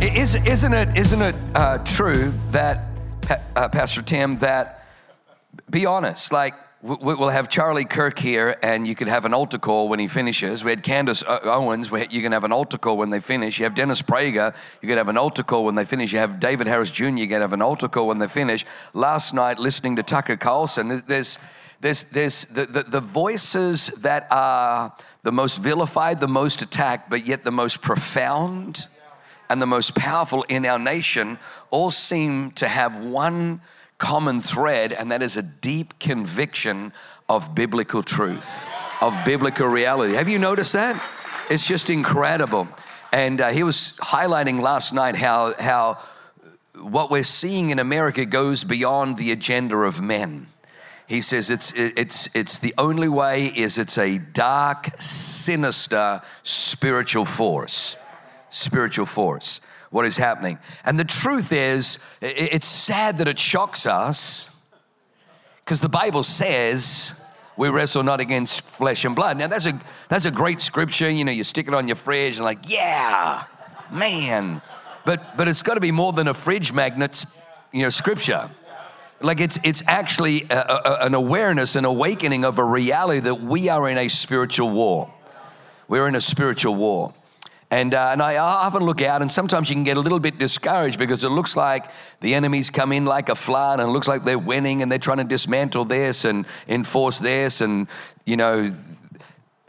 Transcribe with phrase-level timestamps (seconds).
[0.00, 2.84] Is, isn't it, isn't it uh, true that,
[3.56, 4.86] uh, Pastor Tim, that,
[5.70, 9.88] be honest, like we'll have Charlie Kirk here, and you could have an altar call
[9.88, 10.62] when he finishes.
[10.62, 13.58] We had Candace uh, Owens, you can have an altar call when they finish.
[13.58, 16.12] You have Dennis Prager, you can have an altar call when they finish.
[16.12, 18.66] You have David Harris Jr., you can have an altar call when they finish.
[18.92, 21.38] Last night, listening to Tucker Carlson, there's,
[21.80, 27.26] there's, there's the, the, the voices that are the most vilified, the most attacked, but
[27.26, 28.88] yet the most profound
[29.48, 31.38] and the most powerful in our nation
[31.70, 33.60] all seem to have one
[33.98, 36.92] common thread, and that is a deep conviction
[37.28, 38.68] of biblical truth,
[39.00, 40.14] of biblical reality.
[40.14, 41.02] Have you noticed that?
[41.50, 42.68] It's just incredible.
[43.12, 45.98] And uh, he was highlighting last night how, how
[46.74, 50.48] what we're seeing in America goes beyond the agenda of men.
[51.06, 57.96] He says it's, it's, it's the only way is it's a dark, sinister spiritual force
[58.56, 60.58] spiritual force, what is happening.
[60.84, 64.50] And the truth is, it's sad that it shocks us
[65.64, 67.20] because the Bible says
[67.56, 69.38] we wrestle not against flesh and blood.
[69.38, 71.10] Now, that's a, that's a great scripture.
[71.10, 73.44] You know, you stick it on your fridge and, like, yeah,
[73.90, 74.62] man.
[75.04, 77.26] But, but it's got to be more than a fridge magnet's,
[77.72, 78.50] you know, scripture.
[79.20, 83.68] Like it's, it's actually a, a, an awareness, an awakening of a reality that we
[83.68, 85.12] are in a spiritual war.
[85.88, 87.14] We're in a spiritual war.
[87.76, 90.38] And, uh, and I often look out, and sometimes you can get a little bit
[90.38, 91.84] discouraged because it looks like
[92.22, 94.98] the enemies come in like a flood, and it looks like they're winning, and they're
[94.98, 97.86] trying to dismantle this and enforce this, and
[98.24, 98.74] you know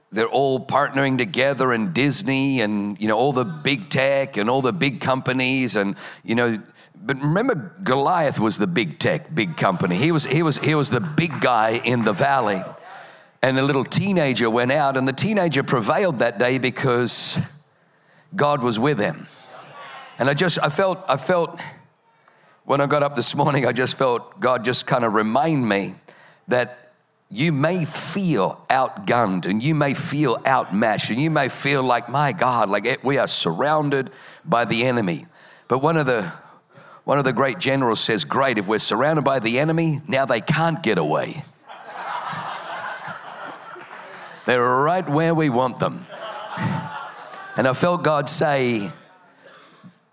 [0.10, 4.62] they're all partnering together, and Disney, and you know all the big tech, and all
[4.62, 6.64] the big companies, and you know.
[6.96, 9.98] But remember, Goliath was the big tech, big company.
[9.98, 12.64] He was he was he was the big guy in the valley,
[13.42, 17.38] and a little teenager went out, and the teenager prevailed that day because
[18.38, 19.28] God was with him.
[20.20, 21.60] And I just, I felt, I felt,
[22.64, 25.96] when I got up this morning, I just felt God just kind of remind me
[26.48, 26.92] that
[27.30, 32.32] you may feel outgunned and you may feel outmatched and you may feel like, my
[32.32, 34.12] God, like we are surrounded
[34.46, 35.26] by the enemy.
[35.68, 36.32] But one of the,
[37.04, 40.42] one of the great generals says, Great, if we're surrounded by the enemy, now they
[40.42, 41.44] can't get away.
[44.46, 46.08] They're right where we want them.
[47.58, 48.92] And I felt God say,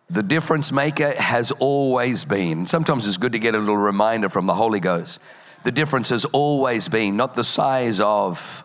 [0.09, 2.65] the difference maker has always been.
[2.65, 5.21] Sometimes it's good to get a little reminder from the Holy Ghost.
[5.65, 8.65] The difference has always been not the size of,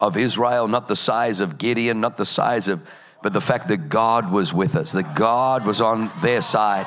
[0.00, 2.86] of Israel, not the size of Gideon, not the size of,
[3.24, 6.86] but the fact that God was with us, that God was on their side.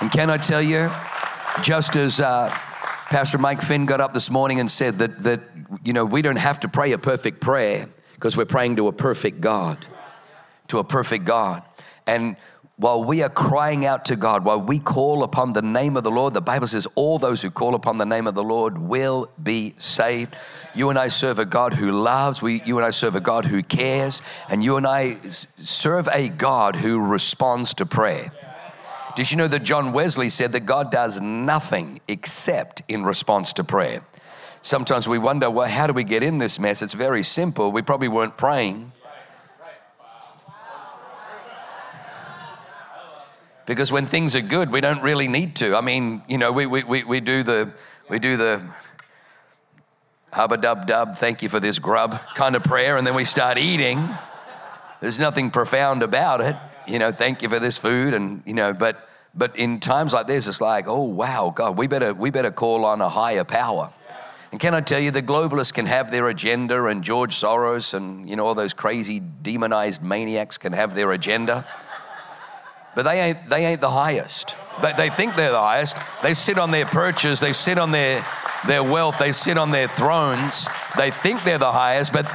[0.00, 0.90] And can I tell you,
[1.62, 2.48] just as uh,
[3.08, 5.40] Pastor Mike Finn got up this morning and said that, that,
[5.84, 8.92] you know, we don't have to pray a perfect prayer because we're praying to a
[8.92, 9.84] perfect God
[10.68, 11.62] to a perfect God.
[12.06, 12.36] And
[12.78, 16.10] while we are crying out to God, while we call upon the name of the
[16.10, 19.30] Lord, the Bible says all those who call upon the name of the Lord will
[19.42, 20.36] be saved.
[20.74, 23.46] You and I serve a God who loves, we, you and I serve a God
[23.46, 25.16] who cares, and you and I
[25.62, 28.30] serve a God who responds to prayer.
[29.16, 33.64] Did you know that John Wesley said that God does nothing except in response to
[33.64, 34.02] prayer?
[34.60, 36.82] Sometimes we wonder, well, how do we get in this mess?
[36.82, 37.72] It's very simple.
[37.72, 38.92] We probably weren't praying.
[43.66, 45.76] Because when things are good, we don't really need to.
[45.76, 47.72] I mean, you know, we, we, we, we do the,
[48.08, 48.62] we do the
[50.32, 53.58] hubba dub dub, thank you for this grub kind of prayer, and then we start
[53.58, 54.08] eating.
[55.00, 56.56] There's nothing profound about it,
[56.86, 60.26] you know, thank you for this food, and, you know, but, but in times like
[60.26, 63.92] this, it's like, oh, wow, God, we better, we better call on a higher power.
[64.52, 68.30] And can I tell you, the globalists can have their agenda, and George Soros and,
[68.30, 71.66] you know, all those crazy demonized maniacs can have their agenda
[72.96, 74.56] but they ain't, they ain't the highest.
[74.80, 75.98] They, they think they're the highest.
[76.22, 78.24] They sit on their perches, they sit on their,
[78.66, 80.66] their wealth, they sit on their thrones.
[80.96, 82.26] They think they're the highest, but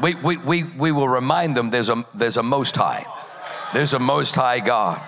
[0.00, 3.04] we, we, we, we will remind them there's a, there's a most high.
[3.74, 5.02] There's a most high God.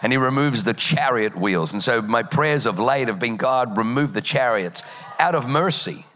[0.00, 1.74] And he removes the chariot wheels.
[1.74, 4.82] And so my prayers of late have been God, remove the chariots
[5.18, 6.06] out of mercy.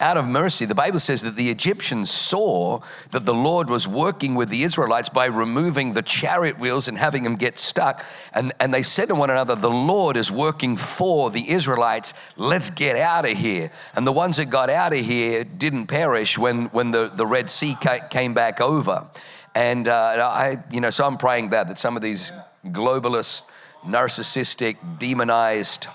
[0.00, 2.80] Out of mercy, the Bible says that the Egyptians saw
[3.10, 7.22] that the Lord was working with the Israelites by removing the chariot wheels and having
[7.22, 8.04] them get stuck.
[8.32, 12.12] And, and they said to one another, The Lord is working for the Israelites.
[12.36, 13.70] Let's get out of here.
[13.94, 17.48] And the ones that got out of here didn't perish when, when the, the Red
[17.48, 17.76] Sea
[18.10, 19.06] came back over.
[19.54, 22.32] And uh, I, you know, so I'm praying that, that some of these
[22.66, 23.44] globalist,
[23.86, 25.86] narcissistic, demonized,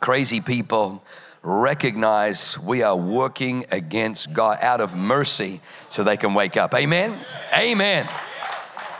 [0.00, 1.02] crazy people
[1.42, 6.74] recognize we are working against God out of mercy so they can wake up.
[6.74, 7.16] Amen?
[7.54, 8.08] Amen.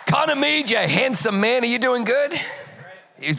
[0.07, 2.41] Connor you handsome man, are you doing good?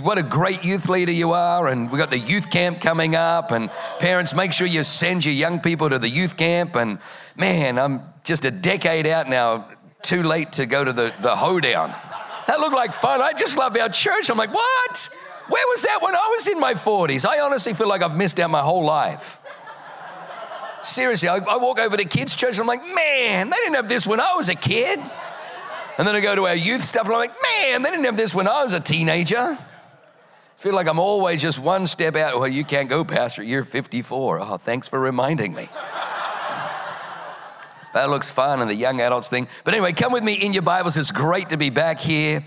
[0.02, 3.52] What a great youth leader you are, and we've got the youth camp coming up.
[3.52, 6.76] And parents, make sure you send your young people to the youth camp.
[6.76, 7.00] And
[7.38, 9.70] man, I'm just a decade out now,
[10.02, 11.96] too late to go to the, the hoedown.
[12.48, 13.22] That looked like fun.
[13.22, 14.30] I just love our church.
[14.30, 15.10] I'm like, what?
[15.50, 17.28] Where was that when I was in my 40s?
[17.28, 19.40] I honestly feel like I've missed out my whole life.
[20.84, 23.90] Seriously, I, I walk over to kids' church and I'm like, man, they didn't have
[23.90, 25.00] this when I was a kid.
[25.98, 28.16] And then I go to our youth stuff and I'm like, man, they didn't have
[28.16, 29.58] this when I was a teenager.
[30.56, 32.40] feel like I'm always just one step out.
[32.40, 33.44] Well, you can't go, Pastor.
[33.44, 34.40] You're 54.
[34.40, 35.68] Oh, thanks for reminding me.
[37.94, 39.48] that looks fun and the young adults thing.
[39.66, 40.96] But anyway, come with me in your Bibles.
[40.96, 42.44] It's great to be back here.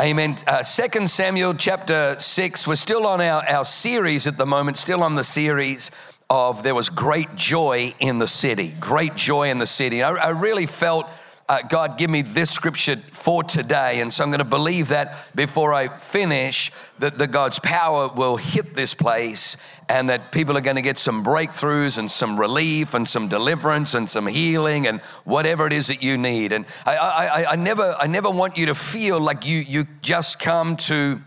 [0.00, 0.36] Amen.
[0.46, 2.66] Uh, 2 Samuel chapter 6.
[2.66, 5.90] We're still on our, our series at the moment, still on the series
[6.28, 8.74] of There Was Great Joy in the City.
[8.78, 10.02] Great joy in the city.
[10.02, 11.06] I, I really felt
[11.50, 14.00] uh, God, give me this scripture for today.
[14.00, 16.70] And so I'm going to believe that before I finish,
[17.00, 19.56] that the God's power will hit this place
[19.88, 23.94] and that people are going to get some breakthroughs and some relief and some deliverance
[23.94, 26.52] and some healing and whatever it is that you need.
[26.52, 30.38] And I, I, I never, I never want you to feel like you, you just
[30.38, 31.20] come to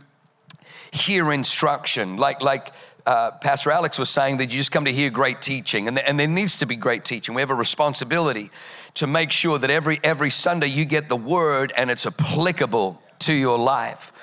[0.93, 2.71] hear instruction, like, like,
[3.05, 6.17] uh, Pastor Alex was saying that you just come to hear great teaching, and, and
[6.17, 7.35] there needs to be great teaching.
[7.35, 8.49] We have a responsibility
[8.95, 13.33] to make sure that every, every Sunday you get the word and it's applicable to
[13.33, 14.13] your life.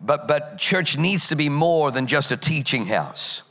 [0.00, 3.42] But, but church needs to be more than just a teaching house.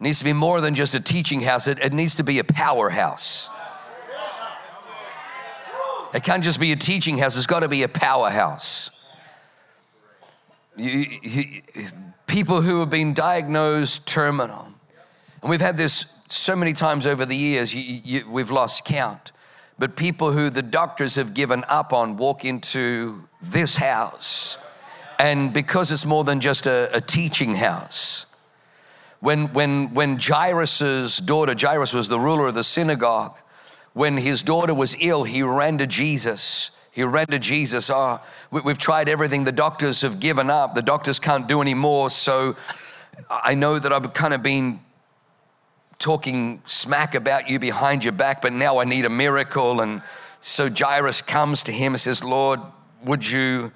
[0.00, 1.66] It needs to be more than just a teaching house.
[1.66, 3.50] It, it needs to be a powerhouse.
[6.14, 7.36] It can't just be a teaching house.
[7.36, 8.90] It's got to be a powerhouse.
[10.76, 11.62] You, you,
[12.26, 14.68] people who have been diagnosed terminal,
[15.42, 19.32] and we've had this so many times over the years, you, we've lost count
[19.78, 24.58] but people who the doctors have given up on walk into this house.
[25.18, 28.26] And because it's more than just a, a teaching house,
[29.20, 33.36] when, when, when Jairus' daughter, Jairus was the ruler of the synagogue,
[33.92, 36.70] when his daughter was ill, he ran to Jesus.
[36.92, 37.90] He ran to Jesus.
[37.90, 38.20] Oh,
[38.50, 39.44] we, we've tried everything.
[39.44, 40.74] The doctors have given up.
[40.74, 42.10] The doctors can't do any more.
[42.10, 42.54] So
[43.28, 44.80] I know that I've kind of been
[45.98, 49.80] talking smack about you behind your back, but now I need a miracle.
[49.80, 50.02] And
[50.40, 52.60] so Jairus comes to him and says, Lord,
[53.04, 53.72] would you,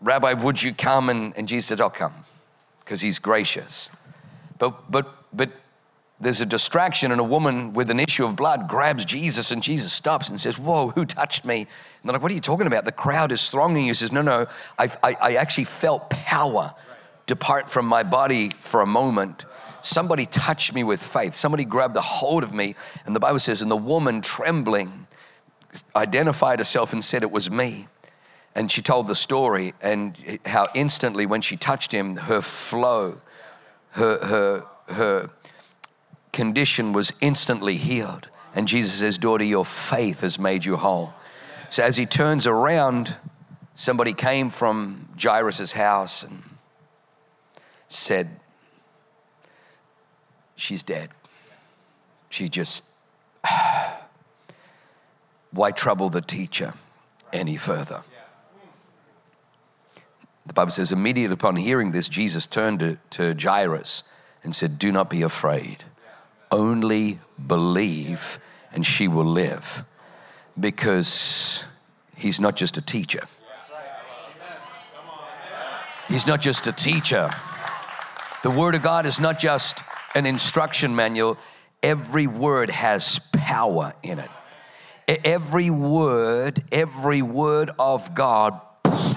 [0.00, 1.08] Rabbi, would you come?
[1.08, 2.14] And, and Jesus says, I'll come
[2.80, 3.88] because he's gracious.
[4.58, 5.50] But, but, but
[6.20, 9.92] there's a distraction, and a woman with an issue of blood grabs Jesus, and Jesus
[9.92, 11.62] stops and says, Whoa, who touched me?
[11.62, 11.68] And
[12.04, 12.84] they're like, What are you talking about?
[12.84, 13.90] The crowd is thronging you.
[13.90, 14.46] He says, No, no,
[14.78, 16.74] I, I actually felt power
[17.26, 19.44] depart from my body for a moment
[19.82, 21.34] somebody touched me with faith.
[21.34, 22.74] Somebody grabbed a hold of me.
[23.04, 25.06] And the Bible says, and the woman trembling
[25.94, 27.88] identified herself and said it was me.
[28.54, 33.20] And she told the story and how instantly when she touched him, her flow,
[33.90, 35.30] her, her, her
[36.32, 38.28] condition was instantly healed.
[38.54, 41.14] And Jesus says, Daughter, your faith has made you whole.
[41.70, 43.16] So as he turns around,
[43.74, 46.42] somebody came from Jairus' house and
[47.88, 48.40] said,
[50.62, 51.10] she's dead.
[52.30, 52.84] She just,
[55.50, 56.74] why trouble the teacher
[57.32, 58.02] any further?
[60.46, 64.02] The Bible says, immediately upon hearing this, Jesus turned to, to Jairus
[64.42, 65.84] and said, Do not be afraid.
[66.50, 68.40] Only believe,
[68.72, 69.84] and she will live.
[70.58, 71.64] Because
[72.16, 73.20] he's not just a teacher.
[76.08, 77.30] He's not just a teacher.
[78.42, 79.82] The Word of God is not just
[80.14, 81.38] an instruction manual,
[81.82, 84.30] every word has power in it.
[85.24, 88.60] Every word, every word of God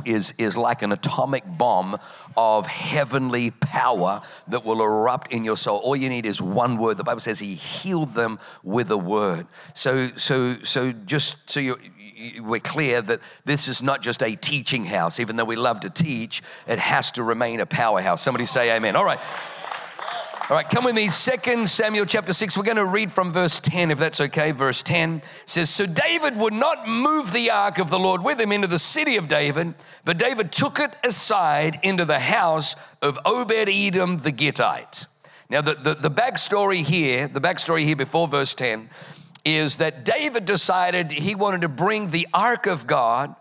[0.04, 1.98] is, is like an atomic bomb
[2.36, 5.80] of heavenly power that will erupt in your soul.
[5.80, 6.98] All you need is one word.
[6.98, 9.48] The Bible says he healed them with a word.
[9.74, 11.78] So, so, so just so you
[12.42, 15.20] we're clear that this is not just a teaching house.
[15.20, 18.22] Even though we love to teach, it has to remain a powerhouse.
[18.22, 18.96] Somebody say amen.
[18.96, 19.20] All right.
[20.48, 21.10] All right, come with me.
[21.10, 22.56] Second Samuel chapter 6.
[22.56, 24.52] We're going to read from verse 10, if that's okay.
[24.52, 28.52] Verse 10 says, So David would not move the ark of the Lord with him
[28.52, 29.74] into the city of David,
[30.04, 35.08] but David took it aside into the house of Obed Edom the Gittite.
[35.50, 38.92] Now, the, the, the backstory here, the backstory here before verse 10,
[39.46, 43.36] is that David decided he wanted to bring the ark of God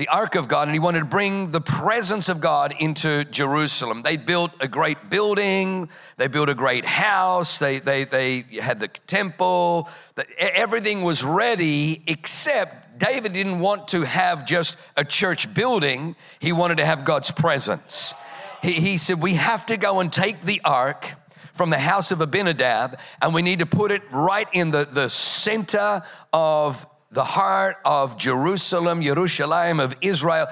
[0.00, 4.00] the ark of God and he wanted to bring the presence of God into Jerusalem.
[4.00, 8.88] They built a great building, they built a great house, they, they, they had the
[8.88, 9.90] temple,
[10.38, 16.78] everything was ready except David didn't want to have just a church building, he wanted
[16.78, 18.14] to have God's presence.
[18.62, 21.14] He, he said, We have to go and take the ark
[21.52, 25.10] from the house of Abinadab, and we need to put it right in the, the
[25.10, 26.02] center
[26.32, 30.46] of the heart of Jerusalem, Jerusalem of Israel.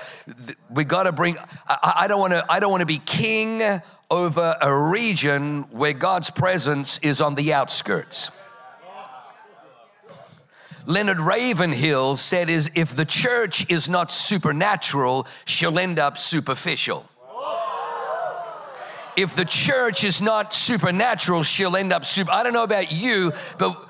[0.70, 1.36] We got to bring.
[1.68, 2.44] I, don't want to.
[2.48, 3.62] I don't want to be king
[4.10, 8.30] over a region where God's presence is on the outskirts.
[10.86, 17.06] Leonard Ravenhill said is if the church is not supernatural, she'll end up superficial.
[19.14, 22.30] If the church is not supernatural, she'll end up super.
[22.30, 23.87] I don't know about you, but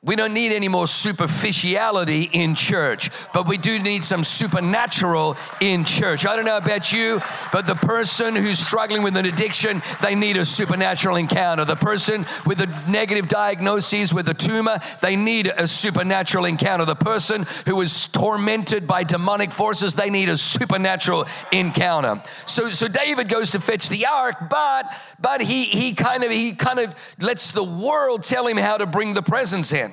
[0.00, 5.84] we don't need any more superficiality in church, but we do need some supernatural in
[5.84, 6.24] church.
[6.24, 7.20] I don't know about you,
[7.52, 11.64] but the person who's struggling with an addiction, they need a supernatural encounter.
[11.64, 16.84] The person with a negative diagnosis, with a tumor, they need a supernatural encounter.
[16.84, 22.22] The person who is tormented by demonic forces, they need a supernatural encounter.
[22.46, 24.86] So, so David goes to fetch the ark, but
[25.18, 28.86] but he he kind of he kind of lets the world tell him how to
[28.86, 29.88] bring the presence in.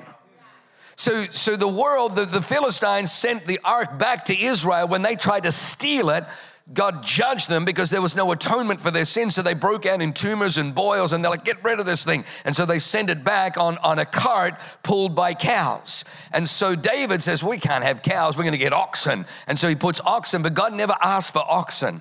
[0.96, 5.14] So, so the world, the, the Philistines sent the ark back to Israel when they
[5.14, 6.24] tried to steal it.
[6.72, 9.36] God judged them because there was no atonement for their sins.
[9.36, 12.04] So they broke out in tumors and boils and they're like, get rid of this
[12.04, 12.24] thing.
[12.44, 16.04] And so they send it back on, on a cart pulled by cows.
[16.32, 19.26] And so David says, we can't have cows, we're going to get oxen.
[19.46, 22.00] And so he puts oxen, but God never asked for oxen.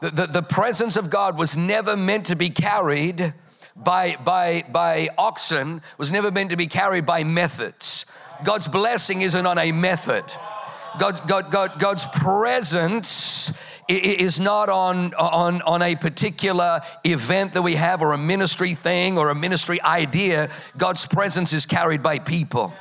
[0.00, 3.34] The, the, the presence of God was never meant to be carried
[3.76, 8.06] by, by, by oxen was never meant to be carried by methods.
[8.44, 10.24] God's blessing isn't on a method.
[10.98, 13.52] God, God, God, God's presence
[13.88, 19.18] is not on, on, on a particular event that we have or a ministry thing
[19.18, 20.50] or a ministry idea.
[20.76, 22.74] God's presence is carried by people.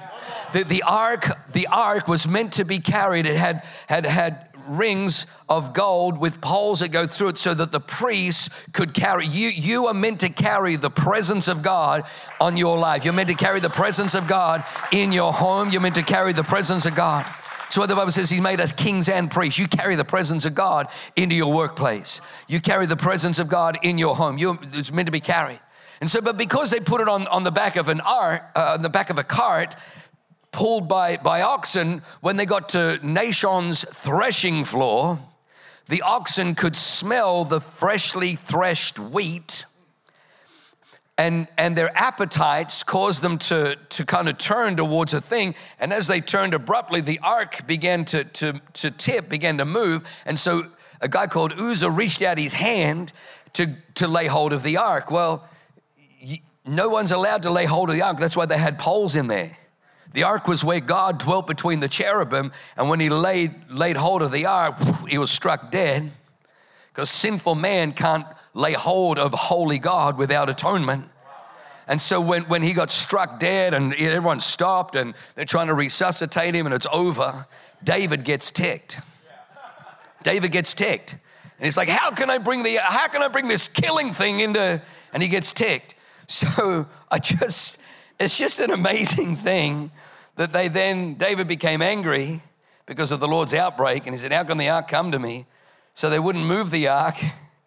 [0.53, 3.25] The, the ark, the ark was meant to be carried.
[3.25, 7.71] It had, had, had rings of gold with poles that go through it so that
[7.71, 12.03] the priests could carry you you are meant to carry the presence of God
[12.39, 15.81] on your life you're meant to carry the presence of God in your home you're
[15.81, 17.25] meant to carry the presence of God
[17.69, 19.59] so what the Bible says, He made us kings and priests.
[19.59, 22.21] You carry the presence of God into your workplace.
[22.47, 24.37] You carry the presence of God in your home.
[24.37, 25.59] You're, it's meant to be carried.
[26.01, 28.75] And so, but because they put it on, on the back of an ark, uh,
[28.75, 29.75] on the back of a cart,
[30.55, 35.19] pulled by, by oxen, when they got to Nachon's threshing floor,
[35.87, 39.65] the oxen could smell the freshly threshed wheat
[41.17, 45.55] and, and their appetites caused them to, to kind of turn towards a thing.
[45.77, 50.03] And as they turned abruptly, the ark began to, to, to tip, began to move.
[50.25, 50.67] And so
[51.01, 53.11] a guy called Uzzah reached out his hand
[53.53, 55.11] to, to lay hold of the ark.
[55.11, 55.47] Well,
[56.65, 58.19] no one's allowed to lay hold of the ark.
[58.19, 59.57] That's why they had poles in there.
[60.15, 64.21] The ark was where God dwelt between the cherubim, and when he laid, laid hold
[64.21, 64.77] of the ark,
[65.09, 66.09] he was struck dead.
[66.87, 71.09] Because sinful man can't lay hold of holy God without atonement.
[71.85, 75.73] And so when, when he got struck dead and everyone stopped and they're trying to
[75.73, 77.45] resuscitate him and it's over,
[77.83, 79.01] David gets ticked.
[80.23, 81.11] David gets ticked.
[81.11, 84.39] And he's like, How can I bring the how can I bring this killing thing
[84.39, 84.81] into
[85.11, 85.93] and he gets ticked.
[86.27, 87.79] So I just
[88.19, 89.91] it's just an amazing thing
[90.35, 92.41] that they then, David became angry
[92.85, 95.45] because of the Lord's outbreak, and he said, How can the ark come to me?
[95.93, 97.15] So they wouldn't move the ark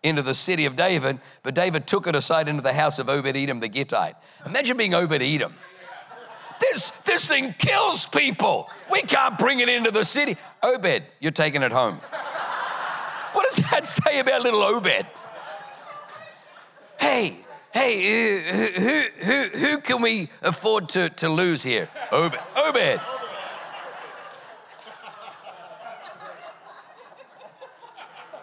[0.02, 3.36] into the city of David, but David took it aside into the house of Obed
[3.36, 4.14] Edom the Gittite.
[4.46, 5.54] Imagine being Obed Edom.
[6.60, 8.68] This, this thing kills people.
[8.90, 10.36] We can't bring it into the city.
[10.62, 12.00] Obed, you're taking it home.
[13.32, 15.06] What does that say about little Obed?
[16.98, 17.36] Hey,
[17.72, 21.88] hey, uh, who, who, who, who can we afford to, to lose here?
[22.12, 22.38] Obed.
[22.56, 23.00] Obed.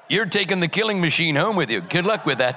[0.08, 1.82] You're taking the killing machine home with you.
[1.82, 2.56] Good luck with that.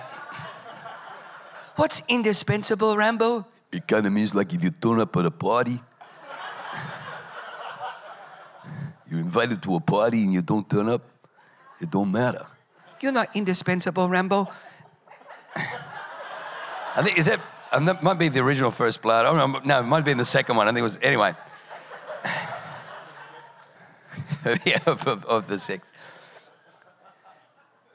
[1.76, 3.46] What's indispensable, Rambo?
[3.72, 5.80] It kind of means like if you turn up at a party,
[9.10, 11.02] you're invited to a party and you don't turn up,
[11.80, 12.46] it don't matter.
[13.00, 14.48] You're not indispensable, Rambo.
[16.96, 17.40] I think, is that,
[17.72, 19.26] um, that might be the original first blood.
[19.26, 20.68] Oh, no, no, it might have been the second one.
[20.68, 21.34] I think it was, anyway.
[24.64, 25.92] yeah, of, of, of the six.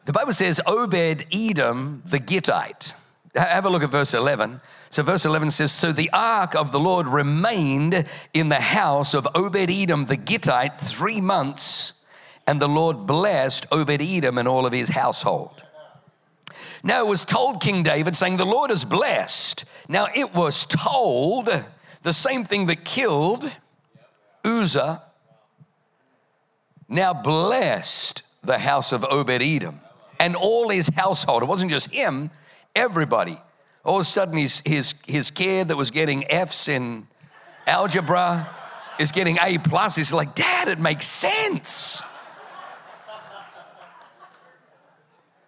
[0.05, 2.93] The Bible says Obed Edom the Gittite.
[3.35, 4.61] Have a look at verse 11.
[4.89, 9.27] So, verse 11 says, So the ark of the Lord remained in the house of
[9.33, 11.93] Obed Edom the Gittite three months,
[12.45, 15.62] and the Lord blessed Obed Edom and all of his household.
[16.83, 19.63] Now, it was told King David, saying, The Lord is blessed.
[19.87, 21.49] Now, it was told
[22.03, 23.49] the same thing that killed
[24.43, 25.01] Uzzah,
[26.89, 29.79] now blessed the house of Obed Edom
[30.19, 31.43] and all his household.
[31.43, 32.29] It wasn't just him,
[32.75, 33.39] everybody.
[33.85, 37.07] All of a sudden, his, his, his kid that was getting F's in
[37.65, 38.49] algebra
[38.99, 39.95] is getting A plus.
[39.95, 42.01] He's like, Dad, it makes sense.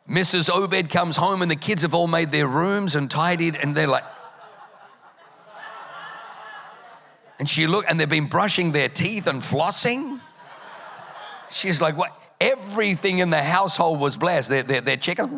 [0.09, 0.53] Mrs.
[0.53, 3.88] Obed comes home and the kids have all made their rooms and tidied, and they're
[3.88, 4.03] like,
[7.39, 10.21] and she look, and they've been brushing their teeth and flossing.
[11.50, 12.17] She's like, what?
[12.39, 14.50] Everything in the household was blessed.
[14.50, 15.31] Their, their, their chickens,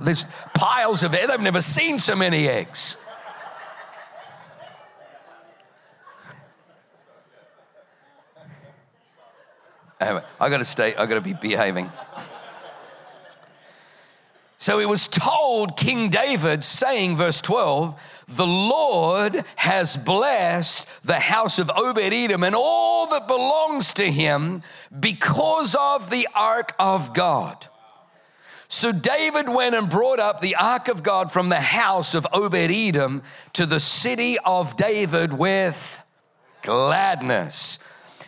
[0.00, 0.24] there's
[0.54, 1.28] piles of eggs.
[1.28, 2.96] They've never seen so many eggs.
[10.00, 11.90] I got to stay, I got to be behaving.
[14.58, 21.58] So it was told King David, saying, verse 12, the Lord has blessed the house
[21.58, 24.62] of Obed Edom and all that belongs to him
[24.98, 27.66] because of the ark of God.
[28.68, 32.54] So David went and brought up the ark of God from the house of Obed
[32.54, 33.22] Edom
[33.52, 36.02] to the city of David with
[36.62, 37.78] gladness.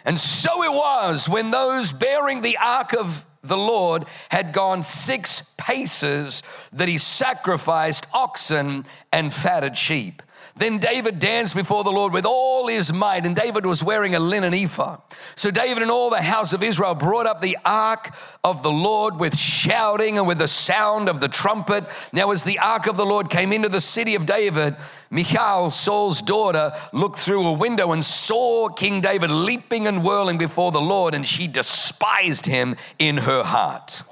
[0.05, 5.43] And so it was when those bearing the ark of the Lord had gone six
[5.57, 6.43] paces
[6.73, 10.23] that he sacrificed oxen and fatted sheep.
[10.59, 14.19] Then David danced before the Lord with all his might, and David was wearing a
[14.19, 15.01] linen ephod.
[15.37, 18.13] So David and all the house of Israel brought up the ark
[18.43, 21.85] of the Lord with shouting and with the sound of the trumpet.
[22.13, 24.75] Now, as the ark of the Lord came into the city of David,
[25.11, 30.73] Michal, Saul's daughter, looked through a window and saw King David leaping and whirling before
[30.73, 34.03] the Lord, and she despised him in her heart.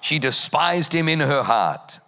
[0.00, 1.98] She despised him in her heart.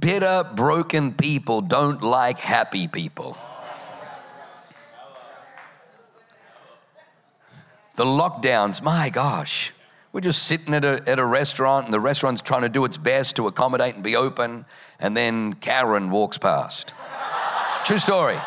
[0.00, 3.36] Bitter, broken people don't like happy people.
[7.96, 9.72] The lockdowns, my gosh.
[10.12, 12.96] We're just sitting at a, at a restaurant and the restaurant's trying to do its
[12.96, 14.64] best to accommodate and be open,
[14.98, 16.94] and then Karen walks past.
[17.84, 18.38] True story.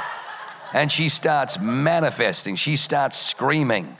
[0.73, 3.97] And she starts manifesting, she starts screaming.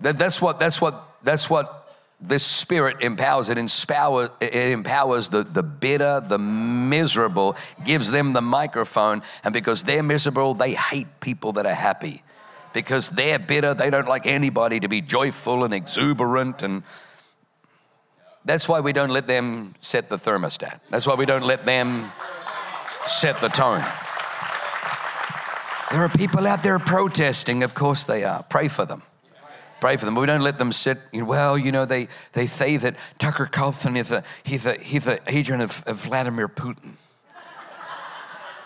[0.00, 1.79] That, that's what, that's what, that's what
[2.20, 8.42] this spirit empowers it empowers it empowers the, the bitter the miserable gives them the
[8.42, 12.22] microphone and because they're miserable they hate people that are happy.
[12.72, 16.82] Because they're bitter they don't like anybody to be joyful and exuberant and
[18.44, 20.80] that's why we don't let them set the thermostat.
[20.90, 22.10] That's why we don't let them
[23.06, 23.84] set the tone.
[25.90, 28.42] There are people out there protesting of course they are.
[28.42, 29.02] Pray for them
[29.80, 30.14] pray for them.
[30.14, 32.96] But we don't let them sit, you know, well, you know, they, they say that
[33.18, 36.96] Tucker Carlson is a, he's, a, he's a agent of, of Vladimir Putin.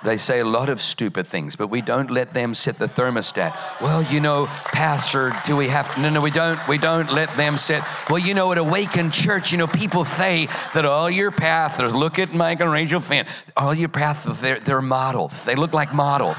[0.04, 3.56] They say a lot of stupid things, but we don't let them set the thermostat.
[3.80, 6.00] Well, you know, Pastor, do we have to?
[6.02, 6.58] No, no, we don't.
[6.68, 7.82] We don't let them set.
[8.10, 12.18] Well, you know, at Awakened Church, you know, people say that all your pastors, look
[12.18, 15.42] at Mike and Rachel Fan, all your pastors, they're, they're models.
[15.46, 16.38] They look like models.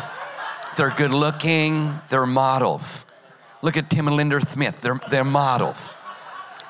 [0.77, 3.03] They're good looking, they're models.
[3.65, 5.89] Look at Tim and Linda Smith, they're, they're models.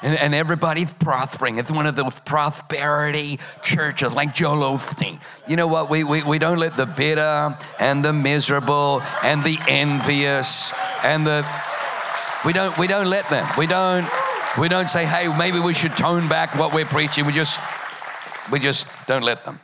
[0.01, 1.57] And, and everybody's prospering.
[1.57, 5.19] It's one of those prosperity churches like Joel Osteen.
[5.45, 5.89] You know what?
[5.89, 10.71] We, we, we don't let the bitter and the miserable and the envious
[11.03, 11.45] and the
[12.45, 13.45] we don't we don't let them.
[13.57, 14.07] We don't
[14.57, 17.25] we don't say, hey, maybe we should tone back what we're preaching.
[17.25, 17.59] We just
[18.49, 19.59] we just don't let them.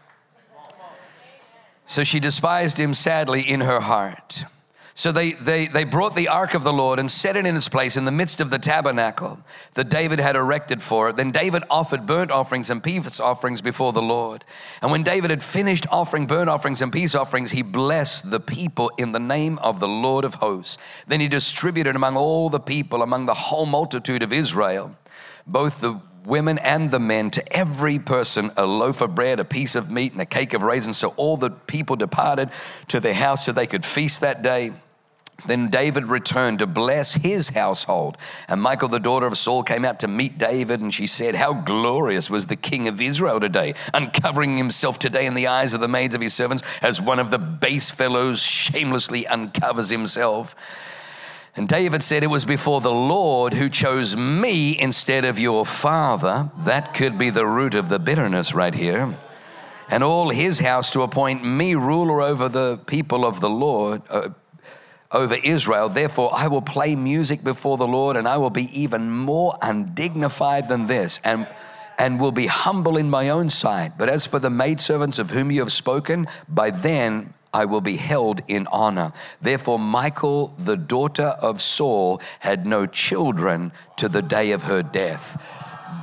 [1.86, 4.44] So she despised him sadly in her heart.
[4.94, 7.70] So they, they, they brought the ark of the Lord and set it in its
[7.70, 9.40] place in the midst of the tabernacle
[9.76, 11.16] that David had erected for it.
[11.16, 14.44] Then David offered burnt offerings and peace offerings before the Lord.
[14.82, 18.92] And when David had finished offering burnt offerings and peace offerings, he blessed the people
[18.98, 20.78] in the name of the Lord of hosts.
[21.08, 24.98] Then he distributed among all the people, among the whole multitude of Israel,
[25.48, 29.76] both the women and the men, to every person a loaf of bread, a piece
[29.76, 30.98] of meat, and a cake of raisins.
[30.98, 32.50] So all the people departed
[32.90, 34.72] to their house so they could feast that day.
[35.46, 38.18] Then David returned to bless his household.
[38.48, 41.54] And Michal, the daughter of Saul, came out to meet David, and she said, How
[41.54, 45.88] glorious was the king of Israel today, uncovering himself today in the eyes of the
[45.88, 50.56] maids of his servants, as one of the base fellows shamelessly uncovers himself.
[51.56, 56.50] And David said, It was before the Lord who chose me instead of your father.
[56.60, 59.18] That could be the root of the bitterness right here.
[59.90, 64.02] And all his house to appoint me ruler over the people of the Lord.
[64.10, 64.30] Uh,
[65.12, 65.90] over Israel.
[65.90, 70.70] Therefore, I will play music before the Lord, and I will be even more undignified
[70.70, 71.48] than this, and,
[71.98, 73.98] and will be humble in my own sight.
[73.98, 77.98] But as for the maidservants of whom you have spoken, by then I will be
[77.98, 79.12] held in honor.
[79.42, 85.42] Therefore, Michal, the daughter of Saul, had no children to the day of her death.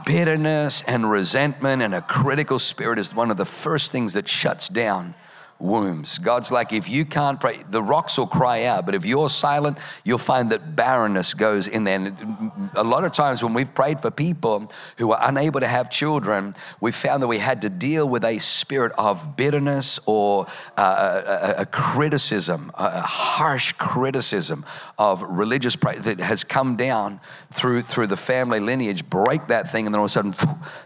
[0.05, 4.69] Bitterness and resentment and a critical spirit is one of the first things that shuts
[4.69, 5.15] down
[5.59, 6.18] wombs.
[6.18, 9.79] God's like, if you can't pray, the rocks will cry out, but if you're silent,
[10.05, 11.97] you'll find that barrenness goes in there.
[11.97, 15.90] And a lot of times when we've prayed for people who are unable to have
[15.90, 21.55] children, we found that we had to deal with a spirit of bitterness or uh,
[21.59, 24.64] a, a, criticism, a harsh criticism
[24.99, 27.21] of religious prayer that has come down
[27.53, 29.09] through, through the family lineage.
[29.09, 30.35] Break that thing, and then all of a sudden,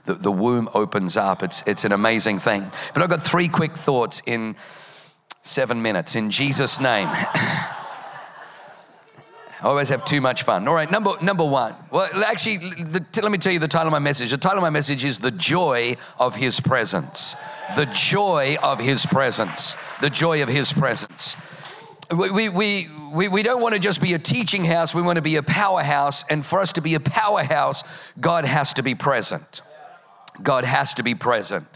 [0.04, 1.42] the, the womb opens up.
[1.42, 2.70] It's, it's an amazing thing.
[2.92, 4.54] But I've got three quick thoughts in
[5.42, 7.08] seven minutes in Jesus' name.
[9.62, 10.66] I always have too much fun.
[10.66, 11.76] All right, number number one.
[11.92, 14.32] Well, actually, the, let me tell you the title of my message.
[14.32, 17.36] The title of my message is "The Joy of His Presence."
[17.76, 19.76] The joy of His presence.
[20.00, 21.36] The joy of His presence.
[22.12, 25.22] We, we, we, we, don't want to just be a teaching house, we want to
[25.22, 26.24] be a powerhouse.
[26.28, 27.84] And for us to be a powerhouse,
[28.20, 29.62] God has to be present.
[30.42, 31.66] God has to be present.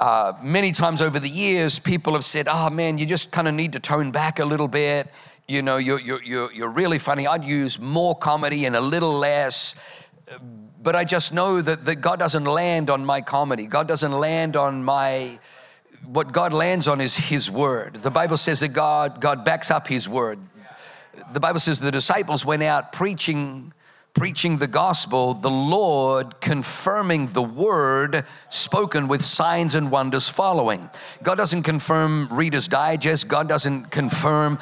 [0.00, 3.54] Uh, many times over the years, people have said, oh man, you just kind of
[3.54, 5.08] need to tone back a little bit.
[5.46, 7.26] You know, you're, you're, you're really funny.
[7.26, 9.74] I'd use more comedy and a little less.
[10.82, 13.66] But I just know that, that God doesn't land on my comedy.
[13.66, 15.38] God doesn't land on my,
[16.04, 17.94] what God lands on is His word.
[17.94, 20.38] The Bible says that God, God backs up His word.
[21.32, 23.72] The Bible says the disciples went out preaching
[24.14, 30.90] preaching the gospel, the Lord confirming the word spoken with signs and wonders following.
[31.22, 34.58] God doesn't confirm Reader's Digest, God doesn't confirm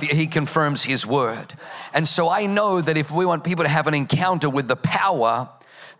[0.00, 1.52] He confirms His word.
[1.92, 4.76] And so I know that if we want people to have an encounter with the
[4.76, 5.48] power,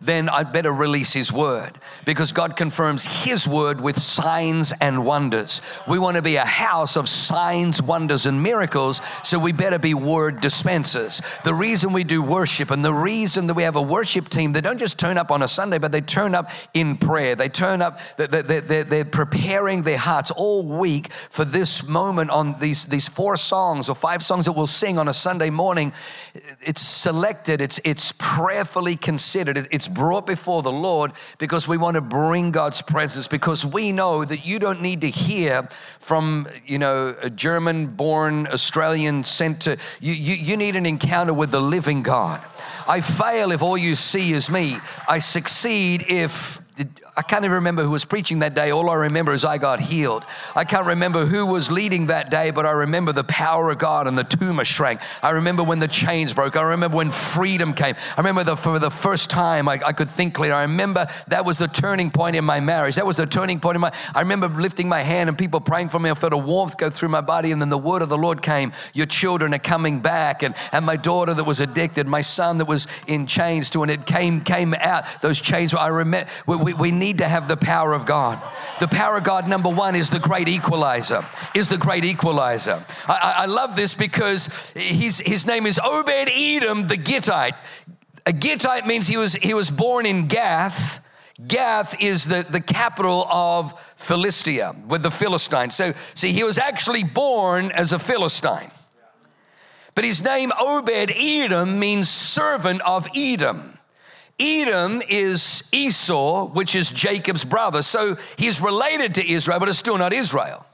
[0.05, 1.71] then I'd better release His word
[2.05, 5.61] because God confirms His word with signs and wonders.
[5.87, 9.93] We want to be a house of signs, wonders, and miracles, so we better be
[9.93, 11.21] word dispensers.
[11.43, 14.61] The reason we do worship and the reason that we have a worship team, they
[14.61, 17.35] don't just turn up on a Sunday, but they turn up in prayer.
[17.35, 23.07] They turn up, they're preparing their hearts all week for this moment on these, these
[23.07, 25.93] four songs or five songs that we'll sing on a Sunday morning.
[26.61, 32.01] It's selected, it's, it's prayerfully considered, it's brought before the Lord because we want to
[32.01, 35.67] bring God's presence because we know that you don't need to hear
[35.99, 41.33] from, you know, a German born Australian sent to, you, you, you need an encounter
[41.33, 42.43] with the living God.
[42.87, 44.77] I fail if all you see is me.
[45.07, 46.62] I succeed if
[47.15, 48.71] I can't even remember who was preaching that day.
[48.71, 50.25] All I remember is I got healed.
[50.55, 54.07] I can't remember who was leading that day, but I remember the power of God
[54.07, 54.99] and the tumor shrank.
[55.21, 56.55] I remember when the chains broke.
[56.55, 57.93] I remember when freedom came.
[58.17, 60.55] I remember the, for the first time I, I could think clear.
[60.55, 62.95] I remember that was the turning point in my marriage.
[62.95, 63.93] That was the turning point in my.
[64.15, 66.09] I remember lifting my hand and people praying for me.
[66.09, 68.41] I felt a warmth go through my body, and then the word of the Lord
[68.41, 68.73] came.
[68.95, 72.65] Your children are coming back, and and my daughter that was addicted, my son that
[72.65, 75.05] was in chains to, and it came came out.
[75.21, 75.73] Those chains.
[75.73, 75.79] Were.
[75.79, 76.27] I remember.
[76.47, 78.41] We, we, we need to have the power of God.
[78.79, 81.25] The power of God, number one, is the great equalizer.
[81.53, 82.83] Is the great equalizer.
[83.07, 87.55] I, I love this because his, his name is Obed Edom the Gittite.
[88.25, 91.01] A Gittite means he was, he was born in Gath.
[91.45, 95.75] Gath is the, the capital of Philistia, with the Philistines.
[95.75, 98.71] So, see, he was actually born as a Philistine.
[99.95, 103.77] But his name, Obed Edom, means servant of Edom.
[104.39, 107.81] Edom is Esau, which is Jacob's brother.
[107.81, 110.65] So he's related to Israel, but it's still not Israel.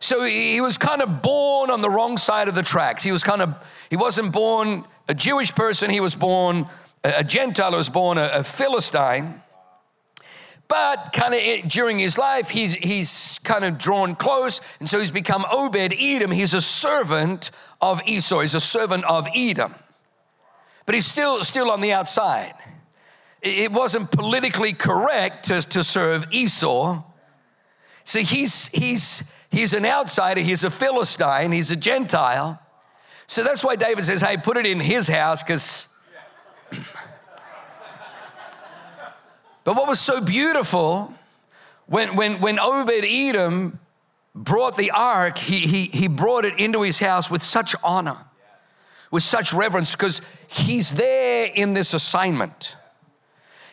[0.00, 3.02] So he was kind of born on the wrong side of the tracks.
[3.02, 3.54] He was kind of,
[3.90, 6.68] he wasn't born a Jewish person, he was born
[7.04, 9.40] a Gentile, he was born a, a Philistine.
[10.68, 15.12] But kind of during his life, he's, he's kind of drawn close, and so he's
[15.12, 16.32] become Obed Edom.
[16.32, 19.76] He's a servant of Esau, he's a servant of Edom.
[20.84, 22.54] But he's still, still on the outside
[23.42, 27.02] it wasn't politically correct to, to serve Esau.
[28.04, 32.60] See, he's, he's, he's an outsider, he's a Philistine, he's a Gentile.
[33.26, 35.88] So that's why David says, hey, put it in his house because.
[39.64, 41.12] but what was so beautiful
[41.86, 43.78] when, when, when Obed Edom
[44.34, 48.18] brought the ark, he, he, he brought it into his house with such honor,
[49.10, 52.76] with such reverence, because he's there in this assignment.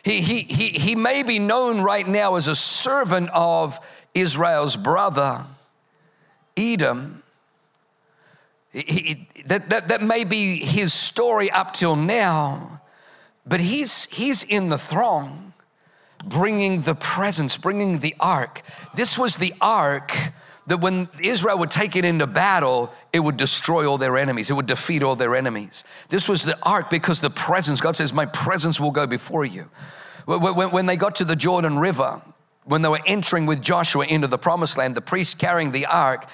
[0.04, 3.80] He, he, he, he may be known right now as a servant of
[4.14, 5.44] Israel's brother,
[6.56, 7.22] Edom.
[8.72, 12.82] He, that, that, that may be his story up till now,
[13.46, 15.44] but he's, he's in the throng
[16.24, 18.62] bringing the presence, bringing the ark.
[18.94, 20.16] This was the ark
[20.66, 24.50] that when Israel would take it into battle, it would destroy all their enemies.
[24.50, 25.84] It would defeat all their enemies.
[26.08, 29.68] This was the ark because the presence, God says, My presence will go before you.
[30.26, 32.22] When they got to the Jordan River,
[32.64, 36.26] when they were entering with Joshua into the promised land, the priests carrying the ark,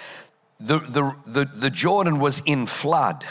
[0.61, 3.25] the, the, the, the Jordan was in flood.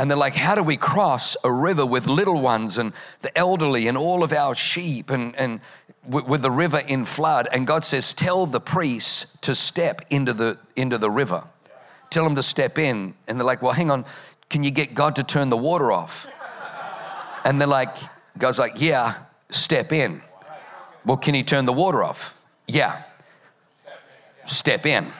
[0.00, 3.86] And they're like, how do we cross a river with little ones and the elderly
[3.86, 5.60] and all of our sheep and, and
[6.08, 7.48] with the river in flood?
[7.52, 11.44] And God says, tell the priests to step into the, into the river.
[12.08, 13.12] Tell them to step in.
[13.28, 14.06] And they're like, well, hang on,
[14.48, 16.26] can you get God to turn the water off?
[17.44, 17.94] And they're like,
[18.38, 19.16] God's like, yeah,
[19.50, 20.22] step in.
[21.04, 22.34] Well, can he turn the water off?
[22.66, 23.02] Yeah.
[24.46, 25.12] Step in.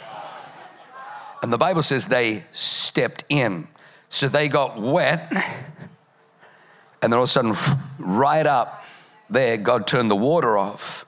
[1.42, 3.68] And the Bible says they stepped in.
[4.10, 5.32] So they got wet,
[7.00, 7.54] and then all of a sudden,
[7.98, 8.84] right up
[9.30, 11.06] there, God turned the water off,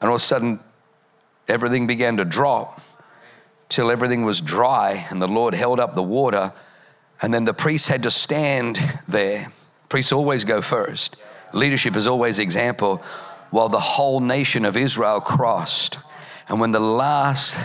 [0.00, 0.60] and all of a sudden,
[1.48, 2.80] everything began to drop
[3.68, 6.52] till everything was dry, and the Lord held up the water,
[7.20, 9.52] and then the priests had to stand there.
[9.88, 11.16] Priests always go first.
[11.52, 13.02] Leadership is always example,
[13.50, 15.98] while the whole nation of Israel crossed.
[16.48, 17.58] And when the last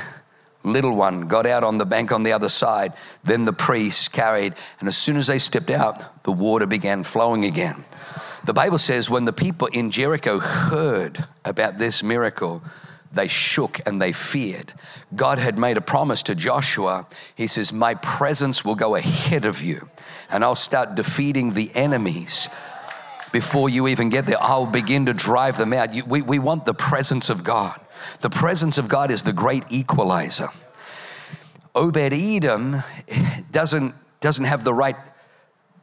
[0.65, 2.93] little one got out on the bank on the other side.
[3.23, 7.45] Then the priests carried, and as soon as they stepped out, the water began flowing
[7.45, 7.85] again.
[8.45, 12.61] The Bible says when the people in Jericho heard about this miracle,
[13.11, 14.73] they shook and they feared.
[15.15, 17.07] God had made a promise to Joshua.
[17.33, 19.89] He says, My presence will go ahead of you,
[20.29, 22.49] and I'll start defeating the enemies
[23.31, 24.41] before you even get there.
[24.41, 25.93] I'll begin to drive them out.
[26.07, 27.79] we, we want the presence of God.
[28.21, 30.49] The presence of God is the great equalizer.
[31.73, 32.83] Obed Edom
[33.51, 34.95] doesn't, doesn't have the right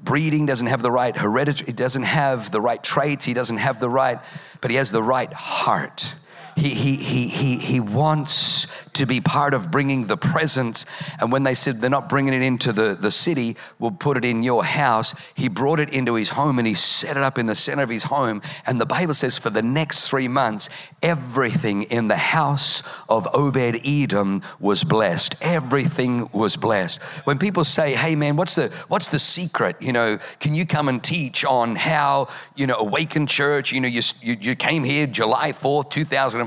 [0.00, 3.78] breeding, doesn't have the right heredity, he doesn't have the right traits, he doesn't have
[3.78, 4.18] the right,
[4.60, 6.14] but he has the right heart.
[6.56, 10.84] He, he, he, he, he wants to be part of bringing the presence.
[11.18, 14.24] And when they said they're not bringing it into the, the city, we'll put it
[14.24, 17.46] in your house, he brought it into his home and he set it up in
[17.46, 18.42] the center of his home.
[18.66, 20.68] And the Bible says for the next three months,
[21.00, 25.36] everything in the house of Obed Edom was blessed.
[25.40, 27.00] Everything was blessed.
[27.24, 29.76] When people say, hey man, what's the, what's the secret?
[29.80, 33.88] You know, can you come and teach on how, you know, Awaken Church, you know,
[33.88, 35.90] you, you, you came here July 4th,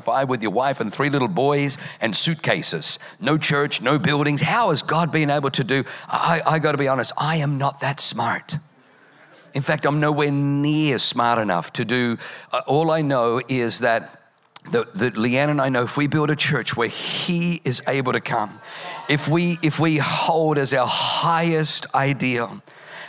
[0.02, 3.00] 2005 with your wife and three little boys and suitcases.
[3.20, 4.42] No church, no buildings.
[4.42, 5.84] How has God been able to do?
[6.08, 8.58] I, I got to be honest, I am not that smart.
[9.54, 12.18] In fact, I'm nowhere near smart enough to do.
[12.52, 14.22] Uh, all I know is that
[14.72, 18.14] that, that Leanne and I know if we build a church where He is able
[18.14, 18.60] to come,
[19.08, 22.62] if we if we hold as our highest ideal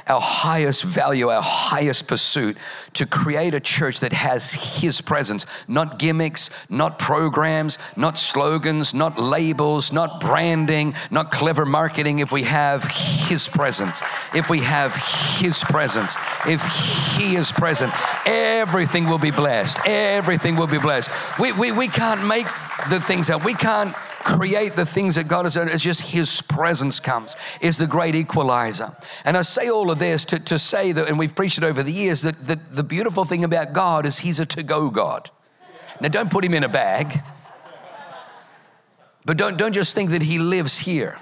[0.07, 2.57] our highest value, our highest pursuit
[2.95, 9.19] to create a church that has His presence, not gimmicks, not programs, not slogans, not
[9.19, 12.21] labels, not branding, not clever marketing.
[12.21, 14.03] If we have His presence,
[14.35, 14.95] if we have
[15.39, 16.17] His presence,
[16.47, 16.63] if
[17.17, 17.93] He is present,
[18.27, 19.81] everything will be blessed.
[19.87, 21.11] Everything will be blessed.
[21.41, 22.47] We, we, we can't make
[22.91, 23.45] the things up.
[23.45, 23.95] We can't
[24.27, 25.69] create the things that God has done.
[25.69, 28.95] It's just His presence comes, is the great equalizer.
[29.25, 31.83] And I say all of this to, to say that, and we've preached it over
[31.83, 35.31] the years, that, that the beautiful thing about God is He's a to go God.
[36.01, 37.23] Now, don't put Him in a bag,
[39.25, 41.19] but don't, don't just think that He lives here.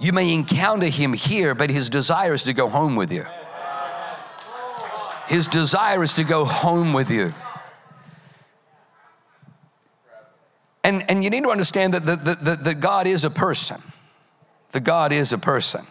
[0.00, 3.24] You may encounter Him here, but His desire is to go home with you.
[5.28, 7.32] His desire is to go home with you.
[10.86, 13.82] And, and you need to understand that the, the, the, the God is a person.
[14.70, 15.84] The God is a person.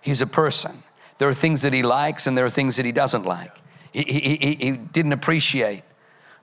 [0.00, 0.82] He's a person.
[1.18, 3.54] There are things that he likes and there are things that he doesn't like.
[3.92, 5.84] He, he, he, didn't appreciate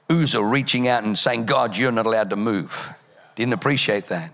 [0.10, 2.92] Uzzah reaching out and saying, God, you're not allowed to move.
[3.36, 4.32] Didn't appreciate that.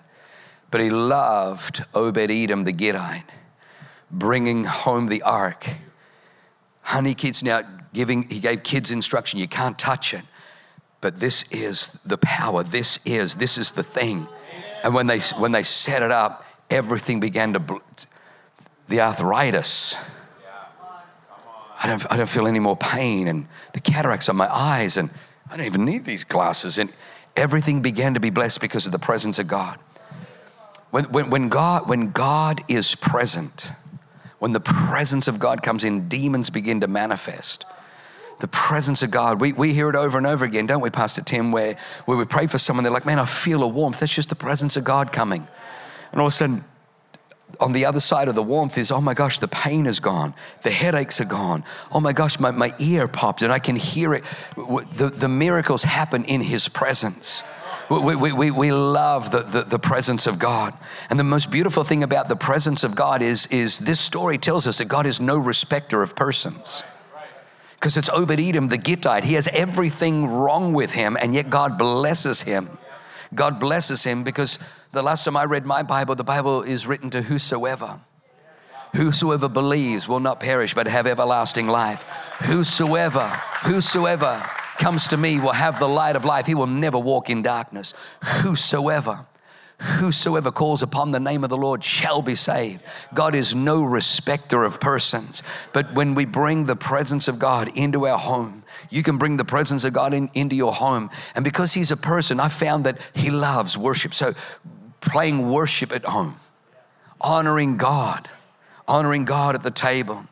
[0.69, 3.31] But he loved Obed Edom the Gittite,
[4.11, 5.67] bringing home the ark.
[6.83, 10.25] Honey, kids now giving, he gave kids instruction, you can't touch it
[11.01, 12.63] but this is the power.
[12.63, 14.27] This is, this is the thing.
[14.83, 17.81] And when they, when they set it up, everything began to,
[18.87, 19.95] the arthritis.
[21.83, 25.09] I don't, I don't feel any more pain and the cataracts on my eyes, and
[25.49, 26.77] I don't even need these glasses.
[26.77, 26.93] And
[27.35, 29.79] everything began to be blessed because of the presence of God.
[30.91, 33.71] When, when, when, God, when God is present,
[34.37, 37.65] when the presence of God comes in, demons begin to manifest.
[38.41, 39.39] The presence of God.
[39.39, 42.25] We, we hear it over and over again, don't we, Pastor Tim, where, where we
[42.25, 43.99] pray for someone, they're like, man, I feel a warmth.
[43.99, 45.47] That's just the presence of God coming.
[46.11, 46.63] And all of a sudden,
[47.59, 50.33] on the other side of the warmth is, oh my gosh, the pain is gone.
[50.63, 51.63] The headaches are gone.
[51.91, 54.23] Oh my gosh, my, my ear popped and I can hear it.
[54.55, 57.43] The, the miracles happen in His presence.
[57.89, 60.73] We, we, we, we love the, the, the, presence of God.
[61.09, 64.65] And the most beautiful thing about the presence of God is, is this story tells
[64.65, 66.83] us that God is no respecter of persons.
[67.81, 69.23] Because it's Obed Edom the Gittite.
[69.23, 72.77] He has everything wrong with him, and yet God blesses him.
[73.33, 74.59] God blesses him because
[74.91, 77.99] the last time I read my Bible, the Bible is written to whosoever.
[78.95, 82.03] Whosoever believes will not perish but have everlasting life.
[82.41, 83.27] Whosoever,
[83.63, 86.45] whosoever comes to me will have the light of life.
[86.45, 87.95] He will never walk in darkness.
[88.41, 89.25] Whosoever,
[89.81, 92.83] whosoever calls upon the name of the Lord shall be saved.
[93.13, 95.43] God is no respecter of persons.
[95.73, 99.45] But when we bring the presence of God into our home, you can bring the
[99.45, 101.09] presence of God in, into your home.
[101.35, 104.13] And because He's a person, I found that He loves worship.
[104.13, 104.33] So
[105.01, 106.37] playing worship at home,
[107.19, 108.29] honoring God,
[108.87, 110.25] honoring God at the table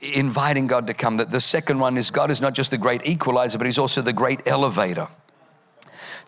[0.00, 1.16] inviting God to come.
[1.16, 4.12] The second one is God is not just the great equalizer, but He's also the
[4.12, 5.08] great elevator.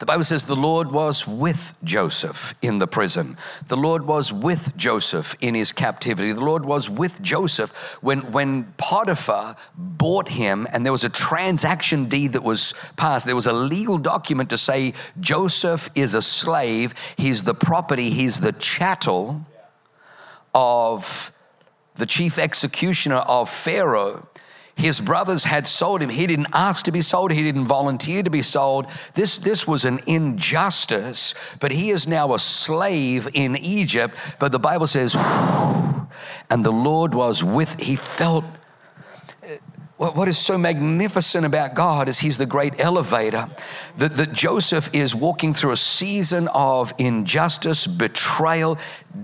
[0.02, 3.36] The Bible says the Lord was with Joseph in the prison.
[3.68, 6.32] The Lord was with Joseph in his captivity.
[6.32, 12.06] The Lord was with Joseph when, when Potiphar bought him and there was a transaction
[12.06, 13.26] deed that was passed.
[13.26, 18.40] There was a legal document to say Joseph is a slave, he's the property, he's
[18.40, 19.46] the chattel
[20.52, 21.30] of
[21.94, 24.26] the chief executioner of Pharaoh,
[24.76, 26.08] his brothers had sold him.
[26.08, 28.87] He didn't ask to be sold, he didn't volunteer to be sold.
[29.14, 34.14] This, this was an injustice, but he is now a slave in Egypt.
[34.38, 35.14] But the Bible says,
[36.50, 38.44] and the Lord was with, he felt
[40.10, 43.48] what is so magnificent about God is He's the great elevator.
[43.98, 48.78] That, that Joseph is walking through a season of injustice, betrayal,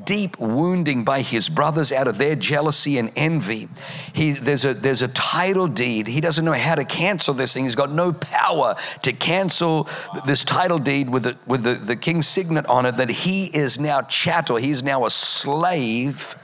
[0.04, 3.68] deep wounding by his brothers out of their jealousy and envy.
[4.12, 6.06] He, there's, a, there's a title deed.
[6.06, 7.64] He doesn't know how to cancel this thing.
[7.64, 9.88] He's got no power to cancel
[10.26, 13.80] this title deed with, the, with the, the king's signet on it that he is
[13.80, 14.56] now chattel.
[14.56, 16.36] He's now a slave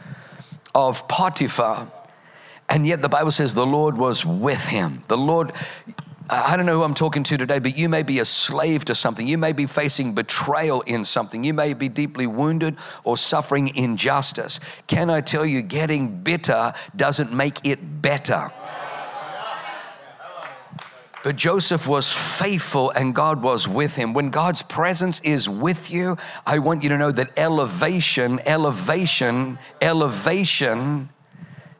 [0.74, 1.90] of Potiphar.
[2.68, 5.04] And yet the Bible says the Lord was with him.
[5.08, 5.52] The Lord,
[6.30, 8.94] I don't know who I'm talking to today, but you may be a slave to
[8.94, 9.26] something.
[9.26, 11.44] You may be facing betrayal in something.
[11.44, 14.60] You may be deeply wounded or suffering injustice.
[14.86, 18.50] Can I tell you, getting bitter doesn't make it better.
[21.22, 24.12] But Joseph was faithful and God was with him.
[24.12, 31.08] When God's presence is with you, I want you to know that elevation, elevation, elevation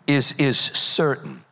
[0.07, 1.45] is, is certain.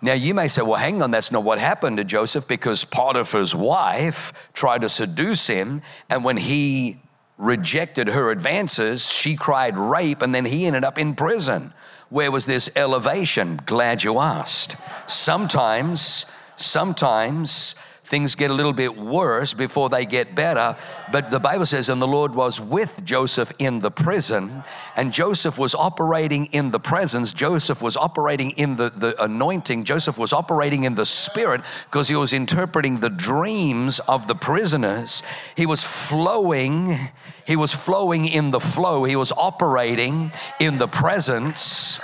[0.00, 3.54] Now, you may say, well, hang on, that's not what happened to Joseph because Potiphar's
[3.54, 6.98] wife tried to seduce him, and when he
[7.36, 11.72] rejected her advances, she cried rape, and then he ended up in prison.
[12.10, 13.60] Where was this elevation?
[13.66, 14.76] Glad you asked.
[15.06, 17.74] Sometimes, sometimes
[18.08, 20.76] things get a little bit worse before they get better.
[21.12, 24.64] But the Bible says, and the Lord was with Joseph in the prison,
[24.96, 27.32] and Joseph was operating in the presence.
[27.32, 29.84] Joseph was operating in the, the anointing.
[29.84, 35.22] Joseph was operating in the spirit because he was interpreting the dreams of the prisoners.
[35.54, 36.98] He was flowing,
[37.46, 42.00] he was flowing in the flow, he was operating in the presence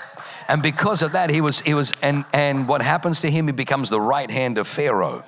[0.47, 3.53] and because of that he was he was and and what happens to him he
[3.53, 5.25] becomes the right hand of pharaoh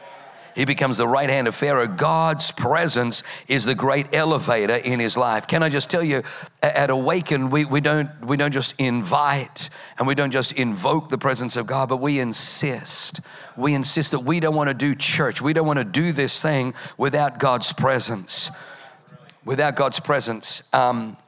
[0.57, 1.87] he becomes the right hand of Pharaoh.
[1.87, 5.47] God's presence is the great elevator in his life.
[5.47, 6.23] Can I just tell you,
[6.63, 11.19] at Awaken, we, we, don't, we don't just invite and we don't just invoke the
[11.19, 13.21] presence of God, but we insist.
[13.55, 15.43] We insist that we don't want to do church.
[15.43, 18.51] We don't want to do this thing without God's presence.
[19.45, 20.63] Without God's presence.
[20.73, 21.19] Um,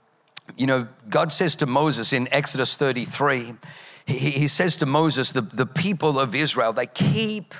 [0.57, 3.53] you know, God says to Moses in Exodus 33,
[4.07, 7.55] he, he says to Moses, the, the people of Israel, they keep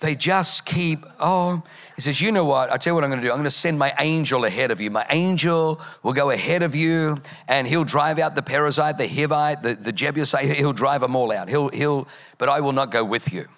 [0.00, 1.62] they just keep, oh,
[1.96, 2.70] he says, you know what?
[2.70, 3.32] I'll tell you what I'm going to do.
[3.32, 4.90] I'm going to send my angel ahead of you.
[4.90, 7.18] My angel will go ahead of you
[7.48, 10.56] and he'll drive out the Perizzite, the Hivite, the, the Jebusite.
[10.56, 11.48] He'll drive them all out.
[11.48, 12.06] He'll, he'll,
[12.38, 13.48] but I will not go with you.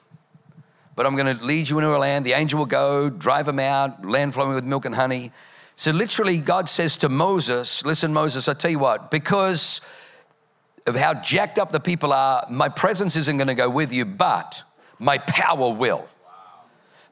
[0.96, 2.24] But I'm going to lead you into a land.
[2.24, 5.32] The angel will go, drive them out, land flowing with milk and honey.
[5.76, 9.82] So literally, God says to Moses, listen, Moses, I tell you what, because
[10.86, 14.06] of how jacked up the people are, my presence isn't going to go with you,
[14.06, 14.62] but
[14.98, 16.08] my power will.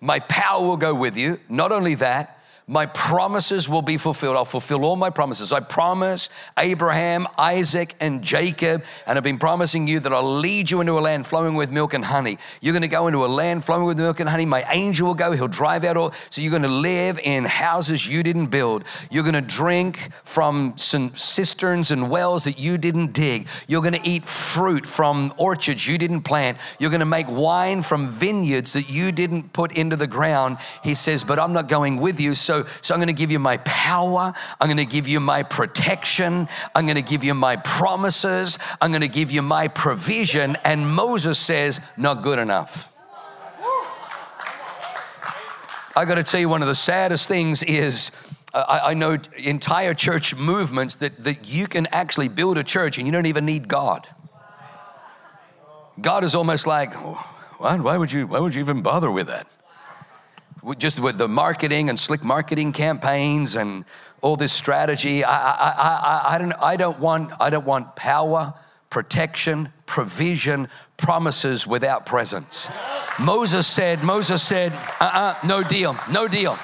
[0.00, 1.40] My power will go with you.
[1.48, 2.37] Not only that,
[2.68, 4.36] my promises will be fulfilled.
[4.36, 5.52] I'll fulfill all my promises.
[5.52, 10.82] I promise Abraham, Isaac, and Jacob, and I've been promising you that I'll lead you
[10.82, 12.38] into a land flowing with milk and honey.
[12.60, 14.44] You're going to go into a land flowing with milk and honey.
[14.44, 16.12] My angel will go, he'll drive out all.
[16.28, 18.84] So you're going to live in houses you didn't build.
[19.10, 23.48] You're going to drink from some cisterns and wells that you didn't dig.
[23.66, 26.58] You're going to eat fruit from orchards you didn't plant.
[26.78, 30.58] You're going to make wine from vineyards that you didn't put into the ground.
[30.84, 32.34] He says, But I'm not going with you.
[32.34, 34.32] So so, I'm going to give you my power.
[34.60, 36.48] I'm going to give you my protection.
[36.74, 38.58] I'm going to give you my promises.
[38.80, 40.56] I'm going to give you my provision.
[40.64, 42.92] And Moses says, not good enough.
[45.96, 48.12] I got to tell you, one of the saddest things is
[48.54, 53.06] I, I, know entire church movements that, that you can actually build a church and
[53.06, 54.06] you don't even need God.
[56.00, 59.48] God is almost like, why, why, would, you, why would you even bother with that?
[60.78, 63.84] Just with the marketing and slick marketing campaigns and
[64.20, 65.24] all this strategy.
[65.24, 68.54] I, I, I, I, don't, I, don't want, I don't want power,
[68.90, 72.68] protection, provision, promises without presence.
[73.18, 76.58] Moses said, Moses said, uh-uh, no deal, no deal.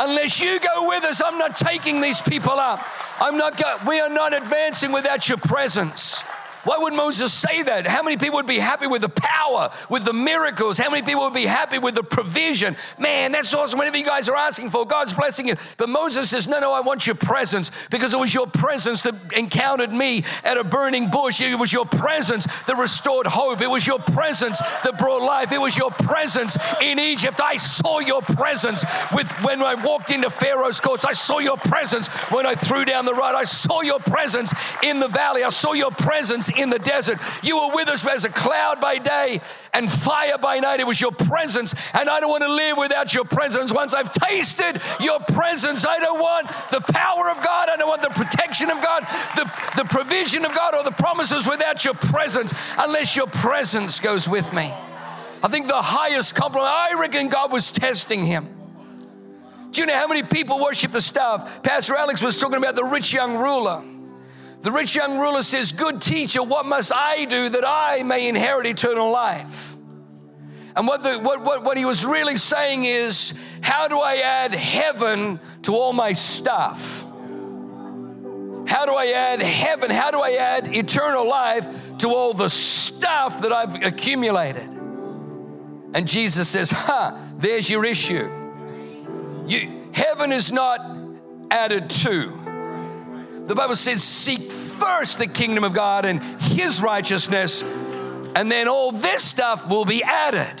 [0.00, 2.86] Unless you go with us, I'm not taking these people up.
[3.20, 6.22] I'm not go- we are not advancing without your presence.
[6.68, 7.86] Why would Moses say that?
[7.86, 10.76] How many people would be happy with the power, with the miracles?
[10.76, 12.76] How many people would be happy with the provision?
[12.98, 13.78] Man, that's awesome.
[13.78, 15.54] Whatever you guys are asking for, God's blessing you.
[15.78, 19.14] But Moses says, No, no, I want your presence because it was your presence that
[19.34, 21.40] encountered me at a burning bush.
[21.40, 23.62] It was your presence that restored hope.
[23.62, 25.52] It was your presence that brought life.
[25.52, 27.40] It was your presence in Egypt.
[27.42, 31.06] I saw your presence with when I walked into Pharaoh's courts.
[31.06, 33.34] I saw your presence when I threw down the rod.
[33.34, 34.52] I saw your presence
[34.82, 35.42] in the valley.
[35.44, 37.18] I saw your presence in the desert.
[37.42, 39.40] You were with us as a cloud by day
[39.72, 40.80] and fire by night.
[40.80, 41.74] It was your presence.
[41.94, 43.72] And I don't want to live without your presence.
[43.72, 47.68] Once I've tasted your presence, I don't want the power of God.
[47.68, 49.02] I don't want the protection of God,
[49.36, 54.28] the, the provision of God, or the promises without your presence, unless your presence goes
[54.28, 54.72] with me.
[55.42, 58.56] I think the highest compliment, I reckon God was testing him.
[59.70, 61.62] Do you know how many people worship the staff?
[61.62, 63.82] Pastor Alex was talking about the rich young ruler.
[64.60, 68.66] The rich young ruler says, Good teacher, what must I do that I may inherit
[68.66, 69.76] eternal life?
[70.74, 74.54] And what, the, what, what, what he was really saying is, How do I add
[74.54, 77.02] heaven to all my stuff?
[78.66, 79.90] How do I add heaven?
[79.90, 81.66] How do I add eternal life
[81.98, 84.68] to all the stuff that I've accumulated?
[85.94, 88.28] And Jesus says, Ha, huh, there's your issue.
[89.46, 90.80] You, heaven is not
[91.50, 92.47] added to.
[93.48, 98.92] The Bible says, Seek first the kingdom of God and his righteousness, and then all
[98.92, 100.54] this stuff will be added.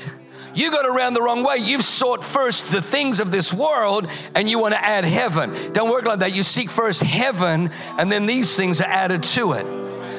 [0.54, 1.58] You got around the wrong way.
[1.58, 5.72] You've sought first the things of this world and you want to add heaven.
[5.74, 6.34] Don't work like that.
[6.34, 9.64] You seek first heaven and then these things are added to it.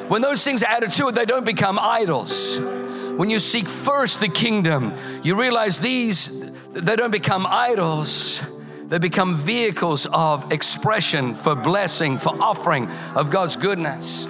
[0.08, 2.58] When those things are added to it, they don't become idols.
[2.60, 4.94] When you seek first the kingdom,
[5.24, 6.30] you realize these,
[6.72, 8.42] they don't become idols
[8.90, 14.26] they become vehicles of expression for blessing, for offering of God's goodness.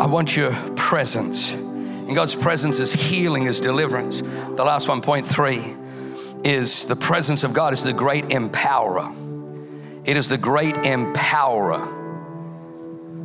[0.00, 1.52] I want your presence.
[1.52, 4.22] And God's presence is healing, is deliverance.
[4.22, 5.76] The last one, point three,
[6.44, 9.12] is the presence of God is the great empowerer.
[10.04, 11.96] It is the great empowerer.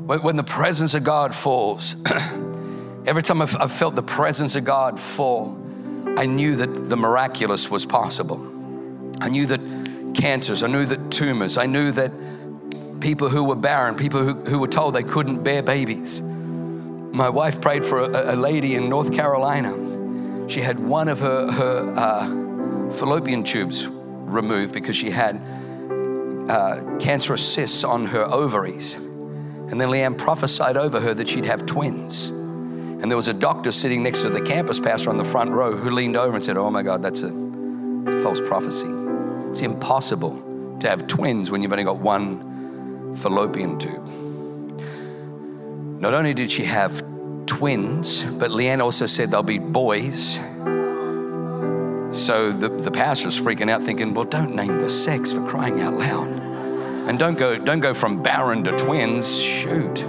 [0.07, 1.95] When, the presence of God falls,
[3.05, 5.57] every time I've, I've felt the presence of God fall,
[6.17, 8.52] I knew that the miraculous was possible.
[9.19, 9.61] I knew that
[10.15, 12.11] cancers, I knew that tumors, I knew that
[12.99, 16.21] people who were barren, people who, who were told they couldn't bear babies.
[16.21, 20.49] My wife prayed for a, a lady in North Carolina.
[20.49, 25.35] She had one of her, her uh, fallopian tubes removed because she had
[26.49, 28.95] uh, cancerous cysts on her ovaries.
[28.95, 32.29] And then Leanne prophesied over her that she'd have twins.
[32.29, 35.75] And there was a doctor sitting next to the campus pastor on the front row
[35.75, 37.29] who leaned over and said, Oh my God, that's a
[38.21, 39.02] false prophecy.
[39.53, 44.03] It's impossible to have twins when you've only got one fallopian tube.
[46.01, 47.03] Not only did she have
[47.45, 50.37] twins, but Leanne also said they'll be boys.
[52.09, 55.93] So the, the pastor's freaking out, thinking, well, don't name the sex for crying out
[55.93, 56.29] loud.
[57.07, 59.39] And don't go, don't go from barren to twins.
[59.39, 59.99] Shoot.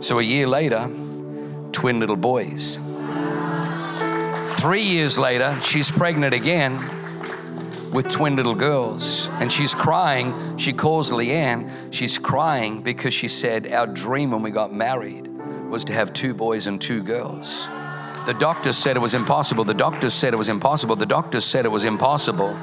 [0.00, 0.88] So a year later,
[1.72, 2.78] twin little boys.
[4.58, 6.97] Three years later, she's pregnant again
[7.92, 9.28] with twin little girls.
[9.40, 10.56] And she's crying.
[10.58, 11.70] She calls Leanne.
[11.92, 15.26] She's crying because she said, Our dream when we got married
[15.70, 17.66] was to have two boys and two girls.
[18.26, 19.64] The doctors said it was impossible.
[19.64, 20.96] The doctors said it was impossible.
[20.96, 22.54] The doctors said it was impossible.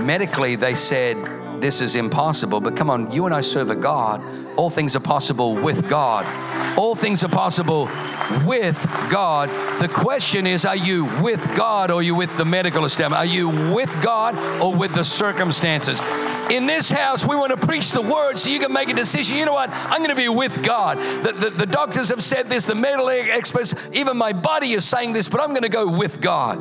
[0.00, 1.16] Medically, they said,
[1.64, 2.60] This is impossible.
[2.60, 4.22] But come on, you and I serve a God.
[4.58, 6.26] All things are possible with God.
[6.78, 7.86] All things are possible
[8.44, 8.76] with
[9.10, 9.48] God.
[9.80, 13.18] The question is, are you with God or are you with the medical establishment?
[13.18, 15.98] Are you with God or with the circumstances?
[16.50, 19.38] In this house, we want to preach the word so you can make a decision.
[19.38, 19.70] You know what?
[19.70, 20.98] I'm going to be with God.
[20.98, 25.14] The, the, the doctors have said this, the medical experts, even my body is saying
[25.14, 26.58] this, but I'm going to go with God.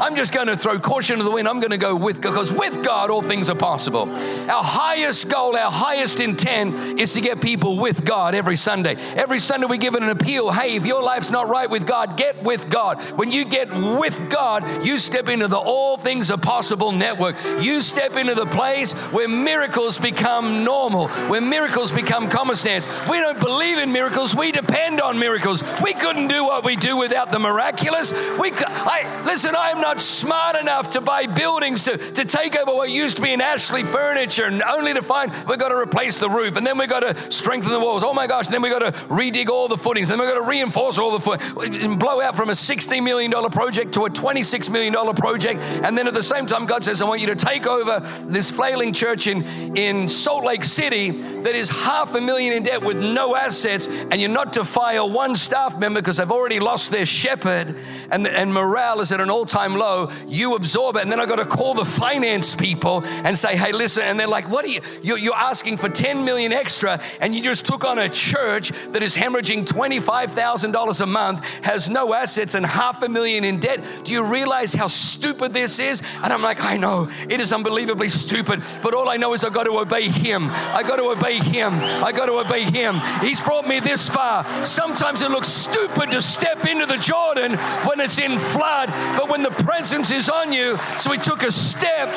[0.00, 1.46] I'm just going to throw caution to the wind.
[1.46, 4.08] I'm going to go with God because with God, all things are possible.
[4.08, 8.96] Our highest goal, our highest intent is to get people with God every Sunday.
[9.14, 12.16] Every Sunday, we give it an appeal hey, if your life's not right with God,
[12.16, 13.00] get with God.
[13.18, 17.36] When you get with God, you step into the All Things Are Possible network.
[17.60, 22.86] You step into the place where miracles become normal, where miracles become common sense.
[23.08, 25.62] We don't believe in miracles, we depend on miracles.
[25.82, 28.12] We couldn't do what we do without the miraculous.
[28.38, 32.56] We, I, listen, I am not not smart enough to buy buildings to, to take
[32.56, 35.76] over what used to be an Ashley furniture, and only to find we've got to
[35.76, 38.04] replace the roof, and then we've got to strengthen the walls.
[38.04, 40.48] Oh my gosh, then we've got to redig all the footings, then we've got to
[40.48, 44.70] reinforce all the foot and blow out from a $60 million project to a $26
[44.70, 45.60] million project.
[45.60, 48.48] And then at the same time, God says, I want you to take over this
[48.48, 49.42] flailing church in,
[49.76, 51.10] in Salt Lake City
[51.42, 55.04] that is half a million in debt with no assets, and you're not to fire
[55.04, 57.74] one staff member because they've already lost their shepherd,
[58.12, 61.02] and, and morale is at an all time low, you absorb it.
[61.02, 64.04] And then I got to call the finance people and say, hey, listen.
[64.04, 64.82] And they're like, what are you?
[65.02, 69.16] You're asking for 10 million extra, and you just took on a church that is
[69.16, 73.82] hemorrhaging $25,000 a month, has no assets, and half a million in debt.
[74.04, 76.02] Do you realize how stupid this is?
[76.22, 79.50] And I'm like, I know, it is unbelievably stupid, but all I know is I
[79.50, 80.50] got to obey Him.
[80.50, 81.72] I got to obey Him.
[81.74, 83.00] I got to obey Him.
[83.20, 84.44] He's brought me this far.
[84.64, 87.56] Sometimes it looks stupid to step into the Jordan
[87.86, 90.78] when it's in flood, but when the presence is on you.
[90.98, 92.08] So he took a step.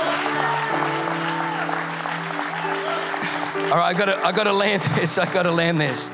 [3.71, 5.17] All right, I gotta, I gotta land this.
[5.17, 6.09] I gotta land this.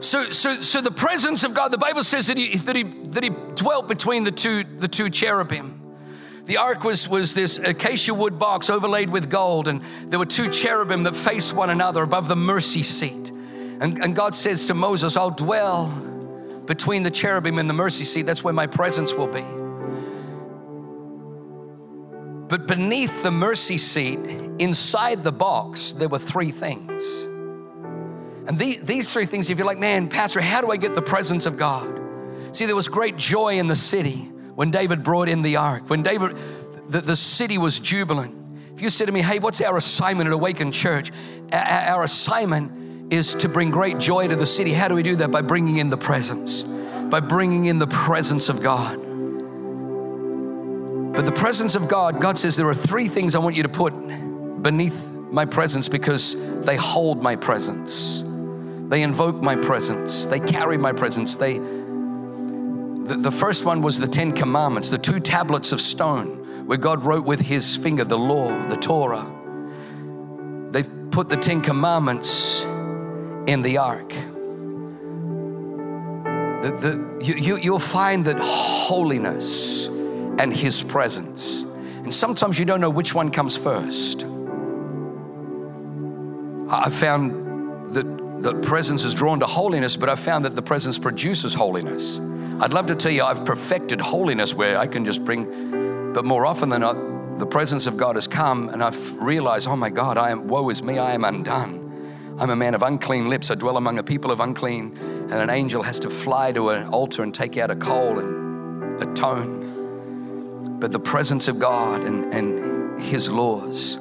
[0.00, 1.70] so, so, so the presence of God.
[1.70, 5.10] The Bible says that he, that he, that he dwelt between the two, the two
[5.10, 5.80] cherubim.
[6.46, 10.50] The ark was, was this acacia wood box overlaid with gold, and there were two
[10.50, 13.30] cherubim that faced one another above the mercy seat.
[13.80, 15.90] And, and God says to Moses, I'll dwell
[16.68, 19.42] between the cherubim and the mercy seat, that's where my presence will be.
[22.48, 24.18] But beneath the mercy seat,
[24.58, 27.22] inside the box, there were three things.
[28.46, 31.02] And the, these three things, if you're like, man, Pastor, how do I get the
[31.02, 32.00] presence of God?
[32.52, 35.88] See, there was great joy in the city when David brought in the ark.
[35.88, 36.36] When David,
[36.88, 38.34] the, the city was jubilant.
[38.74, 41.12] If you said to me, hey, what's our assignment at Awaken Church?
[41.50, 42.77] Our, our assignment
[43.10, 44.72] is to bring great joy to the city.
[44.72, 45.30] How do we do that?
[45.30, 48.96] By bringing in the presence, by bringing in the presence of God.
[51.14, 53.68] But the presence of God, God says there are three things I want you to
[53.68, 53.92] put
[54.62, 58.22] beneath my presence because they hold my presence.
[58.88, 60.26] They invoke my presence.
[60.26, 61.36] They carry my presence.
[61.36, 66.76] They the, the first one was the 10 commandments, the two tablets of stone where
[66.76, 69.26] God wrote with his finger the law, the Torah.
[70.70, 72.66] They've put the 10 commandments
[73.48, 74.10] in the ark.
[76.60, 82.82] The, the, you, you, you'll find that holiness and His presence, and sometimes you don't
[82.82, 84.24] know which one comes first.
[86.70, 90.98] I found that the presence is drawn to holiness, but I found that the presence
[90.98, 92.20] produces holiness.
[92.60, 96.44] I'd love to tell you I've perfected holiness where I can just bring, but more
[96.44, 100.18] often than not, the presence of God has come and I've realized, oh my God,
[100.18, 101.87] I am, woe is me, I am undone.
[102.40, 103.50] I'm a man of unclean lips.
[103.50, 104.96] I dwell among a people of unclean.
[104.96, 109.02] And an angel has to fly to an altar and take out a coal and
[109.02, 110.78] atone.
[110.78, 113.98] But the presence of God and, and His laws.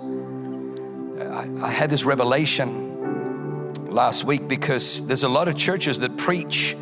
[1.20, 6.78] I, I had this revelation last week because there's a lot of churches that preach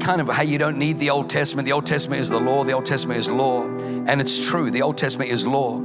[0.00, 1.66] kind of how you don't need the Old Testament.
[1.66, 3.64] The Old Testament is the law, the Old Testament is law.
[3.64, 5.78] And it's true, the Old Testament is law.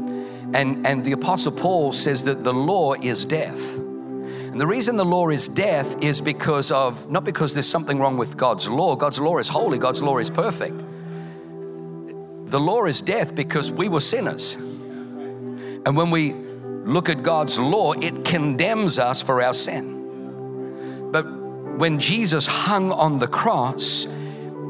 [0.53, 3.79] And, and the Apostle Paul says that the law is death.
[4.55, 8.15] And the reason the law is death is because of, not because there's something wrong
[8.15, 8.95] with God's law.
[8.95, 10.81] God's law is holy, God's law is perfect.
[12.45, 14.55] The law is death because we were sinners.
[14.55, 21.09] And when we look at God's law, it condemns us for our sin.
[21.11, 21.23] But
[21.77, 24.07] when Jesus hung on the cross,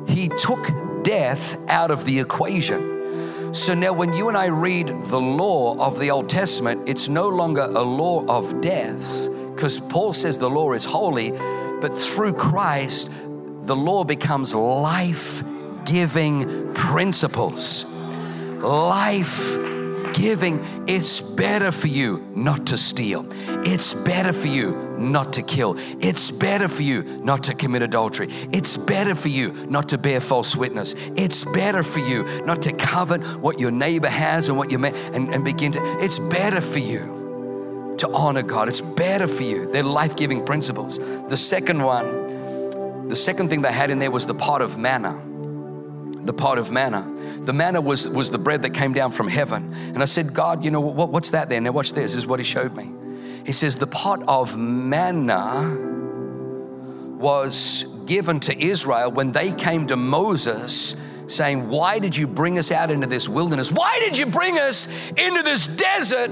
[0.08, 0.68] he took
[1.04, 3.54] death out of the equation.
[3.54, 7.30] So now, when you and I read the law of the Old Testament, it's no
[7.30, 13.10] longer a law of death, because Paul says the law is holy, but through Christ,
[13.62, 15.42] the law becomes life
[15.86, 17.86] giving principles.
[17.86, 19.58] Life
[20.14, 23.26] giving, it's better for you not to steal.
[23.66, 25.76] It's better for you not to kill.
[26.00, 28.28] It's better for you not to commit adultery.
[28.52, 30.96] It's better for you not to bear false witness.
[31.16, 35.34] It's better for you not to covet what your neighbor has and what you and,
[35.34, 37.25] and begin to, it's better for you
[37.98, 38.68] to honor God.
[38.68, 39.72] It's better for you.
[39.72, 40.98] They're life giving principles.
[40.98, 45.22] The second one, the second thing they had in there was the pot of manna
[46.26, 47.08] the pot of manna.
[47.42, 49.74] The manna was, was the bread that came down from heaven.
[49.74, 51.62] And I said, God, you know, what, what's that there?
[51.62, 52.14] Now, watch this.
[52.14, 52.92] This is what he showed me.
[53.46, 55.94] He says, the pot of manna
[57.18, 60.96] was given to Israel when they came to Moses
[61.28, 63.72] saying, Why did you bring us out into this wilderness?
[63.72, 64.88] Why did you bring us
[65.18, 66.30] into this desert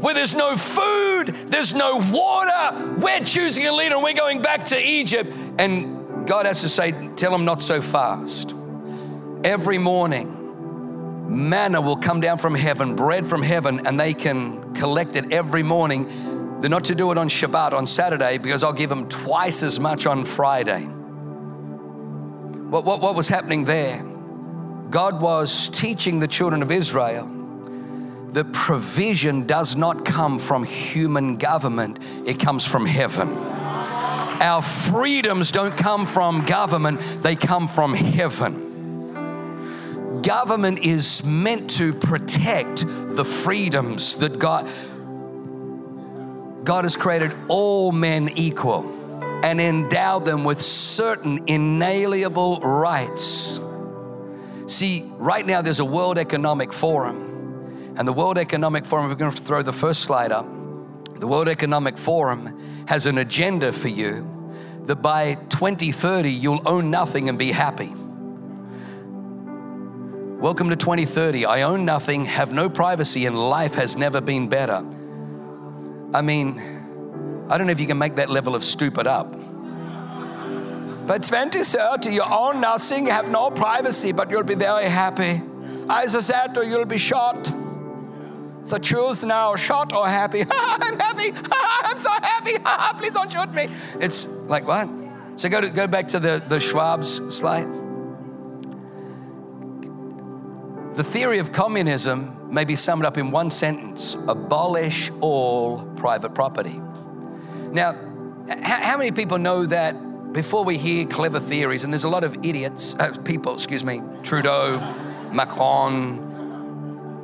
[0.00, 2.94] where there's no food, there's no water?
[2.98, 5.32] We're choosing a leader and we're going back to Egypt.
[5.58, 8.54] And God has to say, Tell them not so fast.
[9.42, 15.16] Every morning, manna will come down from heaven, bread from heaven, and they can collect
[15.16, 16.60] it every morning.
[16.60, 19.80] They're not to do it on Shabbat, on Saturday, because I'll give them twice as
[19.80, 20.82] much on Friday.
[22.68, 24.04] What, what, what was happening there?
[24.90, 27.37] God was teaching the children of Israel
[28.38, 33.36] that provision does not come from human government, it comes from heaven.
[33.36, 38.68] Our freedoms don't come from government, they come from heaven
[40.22, 44.68] government is meant to protect the freedoms that God
[46.64, 48.84] God has created all men equal
[49.42, 53.58] and endowed them with certain inalienable rights.
[54.66, 57.27] See, right now there's a World Economic Forum,
[57.98, 60.46] and the World Economic Forum, we're going to throw the first slide up.
[61.18, 67.28] The World Economic Forum has an agenda for you that by 2030 you'll own nothing
[67.28, 67.92] and be happy.
[70.38, 71.44] Welcome to 2030.
[71.44, 74.86] I own nothing, have no privacy, and life has never been better.
[76.14, 76.60] I mean,
[77.50, 79.32] I don't know if you can make that level of stupid up.
[81.08, 85.42] But 2030, you own nothing, have no privacy, but you'll be very happy.
[85.90, 87.50] As a setter, you'll be shot.
[88.68, 90.44] So choose now, shot or happy.
[90.50, 91.32] I'm happy.
[91.52, 92.52] I'm so happy.
[92.98, 93.68] Please don't shoot me.
[93.98, 94.90] It's like what?
[95.36, 97.66] So go to, go back to the, the Schwab's slide.
[100.96, 106.78] The theory of communism may be summed up in one sentence abolish all private property.
[107.72, 107.94] Now,
[108.60, 112.36] how many people know that before we hear clever theories, and there's a lot of
[112.44, 114.78] idiots, uh, people, excuse me, Trudeau,
[115.32, 116.27] Macron,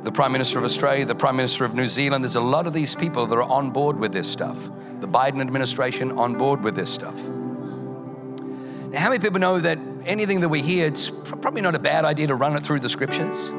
[0.05, 2.73] the Prime Minister of Australia, the Prime Minister of New Zealand, there's a lot of
[2.73, 4.69] these people that are on board with this stuff.
[4.99, 7.27] The Biden administration on board with this stuff.
[7.27, 12.05] Now, how many people know that anything that we hear, it's probably not a bad
[12.05, 13.49] idea to run it through the scriptures?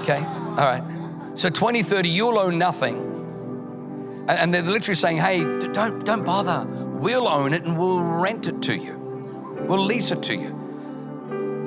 [0.00, 0.82] Okay, all right.
[1.36, 3.12] So 2030, you'll own nothing.
[4.26, 6.66] And they're literally saying, hey, don't, don't bother.
[6.66, 8.98] We'll own it and we'll rent it to you.
[9.68, 10.48] We'll lease it to you.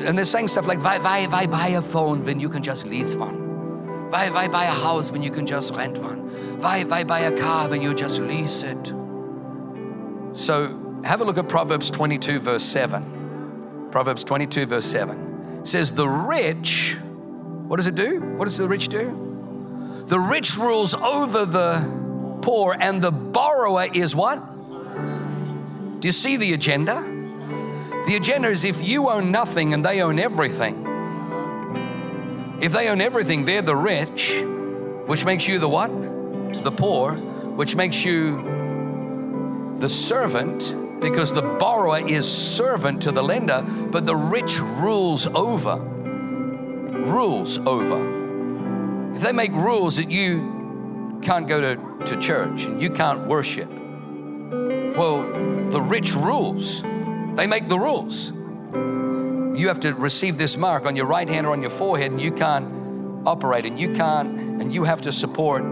[0.05, 2.85] And they're saying stuff like, why, why, why buy a phone when you can just
[2.85, 3.47] lease one?
[4.10, 6.60] Why, why buy a house when you can just rent one?
[6.60, 8.93] Why, why buy a car when you just lease it?
[10.32, 13.89] So have a look at Proverbs 22, verse 7.
[13.91, 16.97] Proverbs 22, verse 7 it says, The rich
[17.68, 18.22] what does it do?
[18.38, 20.05] What does the rich do?
[20.08, 24.41] The rich rules over the poor, and the borrower is what?
[25.99, 27.01] Do you see the agenda?
[28.08, 30.86] The agenda is if you own nothing and they own everything.
[32.60, 34.41] If they own everything, they're the rich,
[35.05, 35.91] which makes you the what?
[36.64, 43.62] The poor, which makes you the servant, because the borrower is servant to the lender,
[43.91, 45.78] but the rich rules over
[47.08, 49.16] rules over.
[49.16, 53.70] If they make rules that you can't go to, to church and you can't worship,
[54.97, 55.22] well,
[55.70, 56.82] the rich rules.
[57.36, 58.32] They make the rules.
[59.58, 62.22] You have to receive this mark on your right hand or on your forehead, and
[62.22, 65.64] you can't operate, and you can't, and you have to support.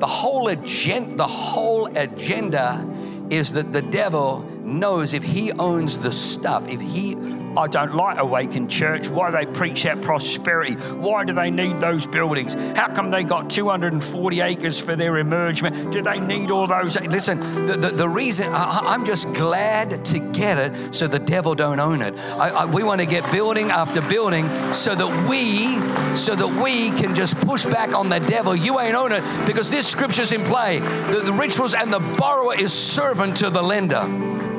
[0.00, 2.86] The whole agenda, the whole agenda
[3.30, 7.14] is that the devil knows if he owns the stuff, if he
[7.56, 9.08] I don't like Awakened Church.
[9.08, 10.74] Why do they preach that prosperity?
[10.74, 12.54] Why do they need those buildings?
[12.76, 15.92] How come they got 240 acres for their emergement?
[15.92, 16.98] Do they need all those?
[17.00, 21.54] Listen, the, the, the reason I, am just glad to get it so the devil
[21.54, 22.14] don't own it.
[22.18, 25.74] I, I, we want to get building after building so that we,
[26.16, 28.54] so that we can just push back on the devil.
[28.54, 30.78] You ain't own it because this scripture's in play.
[30.78, 34.49] The, the rituals and the borrower is servant to the lender.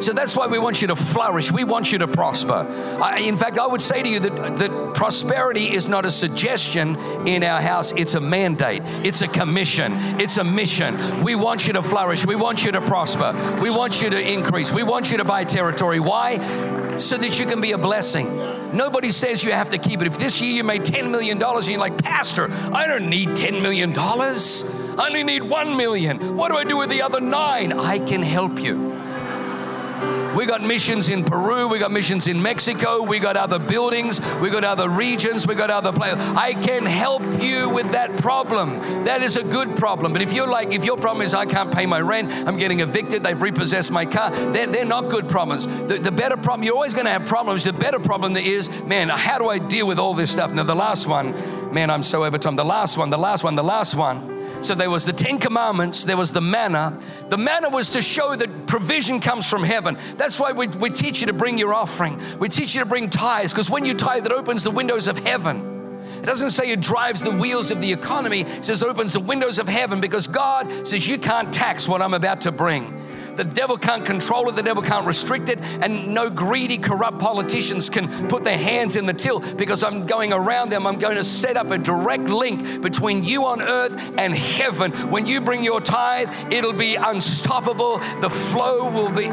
[0.00, 1.52] So that's why we want you to flourish.
[1.52, 2.66] We want you to prosper.
[3.00, 6.96] I, in fact, I would say to you that, that prosperity is not a suggestion
[7.26, 11.22] in our house, it's a mandate, it's a commission, it's a mission.
[11.22, 12.24] We want you to flourish.
[12.26, 13.34] We want you to prosper.
[13.60, 14.72] We want you to increase.
[14.72, 16.00] We want you to buy territory.
[16.00, 16.38] Why?
[16.98, 18.36] So that you can be a blessing.
[18.72, 20.06] Nobody says you have to keep it.
[20.06, 23.62] If this year you made $10 million and you're like, Pastor, I don't need $10
[23.62, 23.98] million.
[23.98, 26.36] I only need 1 million.
[26.36, 27.72] What do I do with the other nine?
[27.72, 28.89] I can help you.
[30.36, 34.50] We got missions in Peru, we got missions in Mexico, we got other buildings, we
[34.50, 36.18] got other regions, we got other places.
[36.18, 38.78] I can help you with that problem.
[39.04, 40.12] That is a good problem.
[40.12, 42.80] But if you're like, if your problem is I can't pay my rent, I'm getting
[42.80, 45.66] evicted, they've repossessed my car, they're, they're not good problems.
[45.66, 47.64] The, the better problem, you're always going to have problems.
[47.64, 50.52] The better problem is, man, how do I deal with all this stuff?
[50.52, 51.32] Now, the last one,
[51.74, 52.56] man, I'm so over time.
[52.56, 56.04] The last one, the last one, the last one so there was the Ten Commandments,
[56.04, 56.98] there was the manna.
[57.28, 59.96] The manna was to show that provision comes from heaven.
[60.16, 62.20] That's why we, we teach you to bring your offering.
[62.38, 65.18] We teach you to bring tithes, because when you tithe, it opens the windows of
[65.18, 66.02] heaven.
[66.22, 69.20] It doesn't say it drives the wheels of the economy, it says it opens the
[69.20, 73.00] windows of heaven because God says you can't tax what I'm about to bring.
[73.40, 77.88] The devil can't control it, the devil can't restrict it, and no greedy, corrupt politicians
[77.88, 80.86] can put their hands in the till because I'm going around them.
[80.86, 84.92] I'm going to set up a direct link between you on earth and heaven.
[85.10, 89.28] When you bring your tithe, it'll be unstoppable, the flow will be.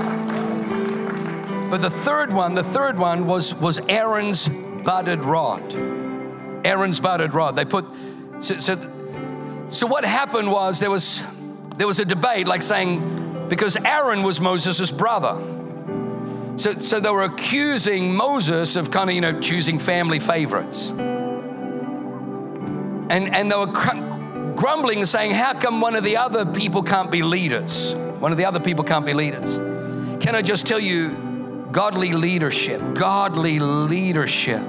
[1.69, 5.73] But the third one, the third one was, was Aaron's budded rod.
[6.65, 7.57] Aaron's budded rod.
[7.57, 7.85] They put,
[8.39, 11.21] so, so, so what happened was there was,
[11.75, 15.41] there was a debate like saying, because Aaron was Moses' brother.
[16.57, 20.89] So, so they were accusing Moses of kind of, you know, choosing family favorites.
[23.09, 23.67] And, and they were
[24.55, 27.93] grumbling and saying, How come one of the other people can't be leaders?
[27.95, 29.57] One of the other people can't be leaders.
[30.19, 34.63] Can I just tell you, godly leadership, godly leadership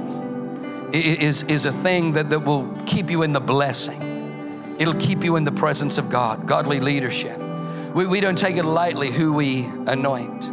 [0.93, 4.77] is, is a thing that, that will keep you in the blessing.
[4.79, 7.48] It'll keep you in the presence of God, godly leadership.
[7.95, 10.51] We, we don't take it lightly who we anoint.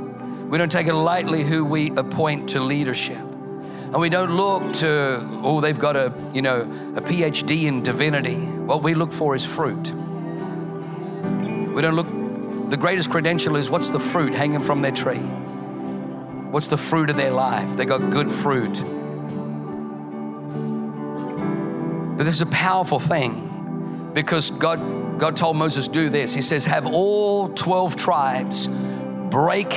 [0.50, 3.18] We don't take it lightly who we appoint to leadership.
[3.18, 6.62] And we don't look to, oh, they've got a, you know,
[6.96, 8.36] a PhD in divinity.
[8.36, 9.92] What we look for is fruit.
[11.74, 15.20] We don't look, the greatest credential is what's the fruit hanging from their tree?
[16.52, 17.76] What's the fruit of their life?
[17.76, 18.82] They got good fruit.
[22.18, 24.80] But this is a powerful thing because God
[25.18, 26.34] God told Moses, do this.
[26.34, 29.74] He says, have all 12 tribes break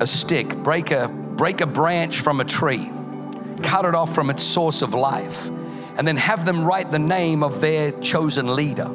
[0.00, 2.90] a stick, break a, break a branch from a tree,
[3.62, 5.48] cut it off from its source of life,
[5.96, 8.90] and then have them write the name of their chosen leader.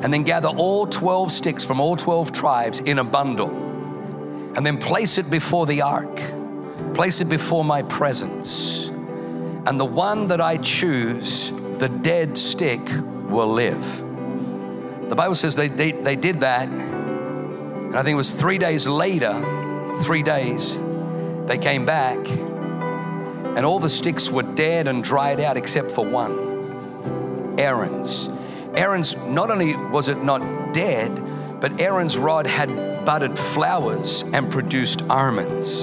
[0.00, 3.50] And then gather all 12 sticks from all 12 tribes in a bundle,
[4.54, 6.22] and then place it before the ark,
[6.94, 8.88] place it before my presence.
[9.66, 12.80] And the one that I choose, the dead stick,
[13.28, 14.04] will live.
[15.08, 18.86] The Bible says they, they, they did that, and I think it was three days
[18.86, 19.32] later,
[20.02, 20.78] three days,
[21.46, 27.56] they came back, and all the sticks were dead and dried out except for one
[27.58, 28.28] Aaron's.
[28.74, 35.02] Aaron's, not only was it not dead, but Aaron's rod had budded flowers and produced
[35.10, 35.82] almonds.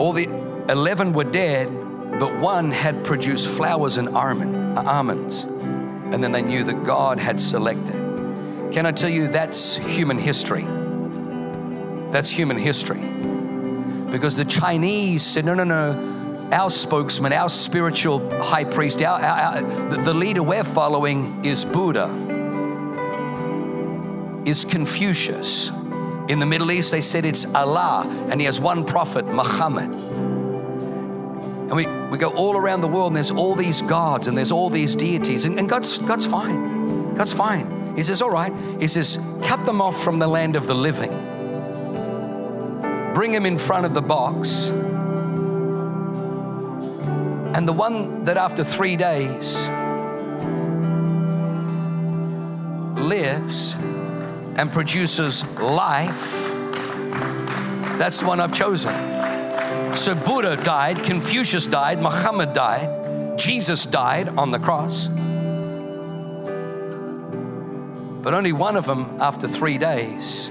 [0.00, 0.24] All the
[0.68, 1.68] 11 were dead,
[2.18, 5.46] but one had produced flowers and almond, almonds
[6.12, 7.94] and then they knew that God had selected.
[8.72, 10.64] Can I tell you that's human history?
[12.10, 13.00] That's human history.
[14.10, 19.38] Because the Chinese said, no, no, no, our spokesman, our spiritual high priest, our, our,
[19.38, 22.08] our the, the leader we're following is Buddha,
[24.44, 25.70] is Confucius.
[26.28, 29.92] In the Middle East, they said it's Allah, and he has one prophet, Muhammad.
[31.70, 34.50] And we, we go all around the world and there's all these gods and there's
[34.50, 37.14] all these deities, and, and God's, God's fine.
[37.14, 37.94] God's fine.
[37.96, 38.52] He says, All right.
[38.80, 41.10] He says, Cut them off from the land of the living,
[43.14, 44.70] bring them in front of the box.
[47.52, 49.68] And the one that after three days
[52.96, 53.74] lives
[54.56, 56.52] and produces life
[57.98, 59.09] That's the one I've chosen.
[59.96, 65.08] So Buddha died, Confucius died, Muhammad died, Jesus died on the cross.
[68.22, 70.50] But only one of them, after three days,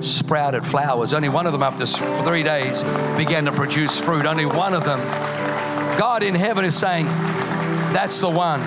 [0.00, 1.12] sprouted flowers.
[1.12, 2.82] Only one of them, after three days,
[3.16, 4.26] began to produce fruit.
[4.26, 5.00] Only one of them.
[5.98, 8.62] God in heaven is saying, That's the one.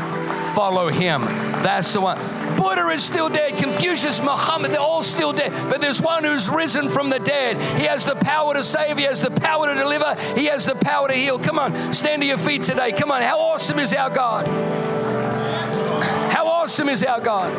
[0.56, 1.24] Follow him.
[1.64, 2.31] That's the one.
[2.62, 3.58] Buddha is still dead.
[3.58, 5.52] Confucius, Muhammad, they're all still dead.
[5.68, 7.58] But there's one who's risen from the dead.
[7.80, 9.00] He has the power to save.
[9.00, 10.16] He has the power to deliver.
[10.40, 11.40] He has the power to heal.
[11.40, 12.92] Come on, stand to your feet today.
[12.92, 14.48] Come on, how awesome is our God?
[16.32, 17.52] How awesome is our God?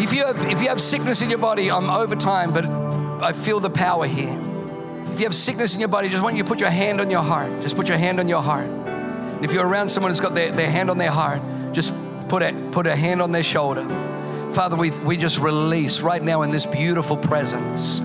[0.00, 2.64] If you have, if you have sickness in your body, I'm over time, but
[3.22, 4.36] I feel the power here.
[5.12, 7.08] If you have sickness in your body, just want you to put your hand on
[7.08, 7.62] your heart.
[7.62, 8.66] Just put your hand on your heart.
[8.66, 11.40] And if you're around someone who's got their, their hand on their heart,
[11.80, 11.94] just
[12.28, 13.86] put a, put a hand on their shoulder.
[14.50, 18.00] Father, we, we just release right now in this beautiful presence.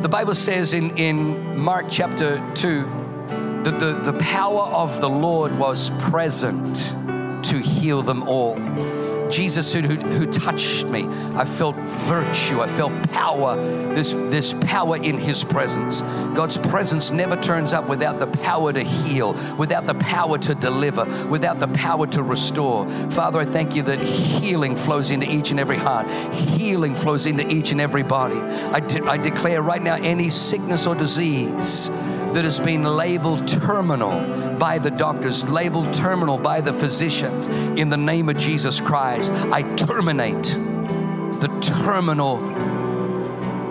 [0.00, 2.84] The Bible says in, in Mark chapter 2
[3.64, 6.74] that the, the power of the Lord was present
[7.44, 8.56] to heal them all.
[9.32, 11.08] Jesus who, who, who, touched me.
[11.34, 12.60] I felt virtue.
[12.60, 13.56] I felt power.
[13.94, 16.02] This, this power in His presence.
[16.34, 21.04] God's presence never turns up without the power to heal, without the power to deliver,
[21.28, 22.88] without the power to restore.
[23.10, 26.06] Father, I thank you that healing flows into each and every heart.
[26.34, 28.36] Healing flows into each and every body.
[28.38, 31.90] I, de- I declare right now any sickness or disease
[32.34, 37.46] that has been labeled terminal by the doctors, labeled terminal by the physicians.
[37.48, 42.38] In the name of Jesus Christ, I terminate the terminal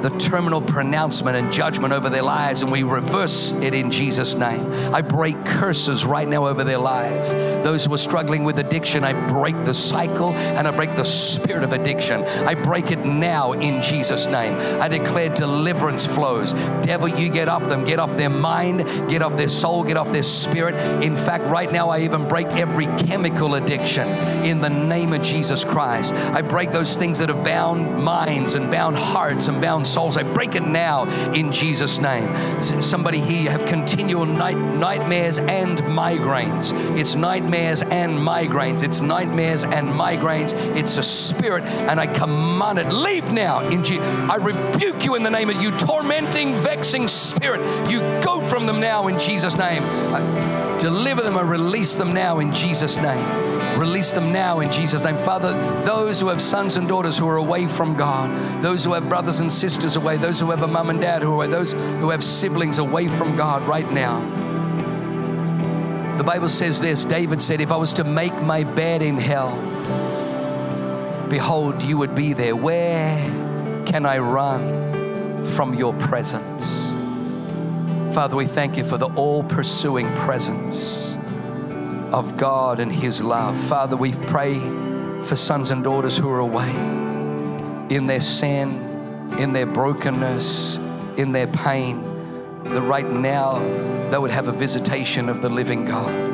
[0.01, 4.71] the terminal pronouncement and judgment over their lives, and we reverse it in Jesus' name.
[4.93, 7.29] I break curses right now over their life.
[7.63, 11.63] Those who are struggling with addiction, I break the cycle and I break the spirit
[11.63, 12.23] of addiction.
[12.23, 14.53] I break it now in Jesus' name.
[14.81, 16.53] I declare deliverance flows.
[16.81, 20.11] Devil, you get off them, get off their mind, get off their soul, get off
[20.11, 20.75] their spirit.
[21.03, 24.07] In fact, right now, I even break every chemical addiction
[24.43, 26.13] in the name of Jesus Christ.
[26.13, 30.17] I break those things that have bound minds and bound hearts and bound souls.
[30.17, 32.29] I break it now in Jesus' name.
[32.81, 36.71] Somebody here have continual night, nightmares and migraines.
[36.97, 38.83] It's nightmares and migraines.
[38.83, 40.53] It's nightmares and migraines.
[40.75, 43.59] It's a spirit, and I command it, leave now.
[43.67, 47.61] In Je- I rebuke you in the name of you, tormenting, vexing spirit.
[47.89, 49.83] You go from them now in Jesus' name.
[49.83, 53.60] I deliver them and release them now in Jesus' name.
[53.77, 55.17] Release them now in Jesus' name.
[55.17, 55.53] Father,
[55.83, 59.39] those who have sons and daughters who are away from God, those who have brothers
[59.39, 62.09] and sisters away, those who have a mom and dad who are away, those who
[62.09, 64.19] have siblings away from God right now.
[66.17, 69.57] The Bible says this David said, If I was to make my bed in hell,
[71.29, 72.55] behold, you would be there.
[72.55, 73.17] Where
[73.85, 76.91] can I run from your presence?
[78.13, 81.10] Father, we thank you for the all pursuing presence
[82.13, 83.57] of God and His love.
[83.57, 84.59] Father, we pray
[85.25, 86.69] for sons and daughters who are away
[87.95, 90.77] in their sin, in their brokenness,
[91.17, 92.03] in their pain,
[92.63, 93.59] that right now
[94.09, 96.31] they would have a visitation of the living God.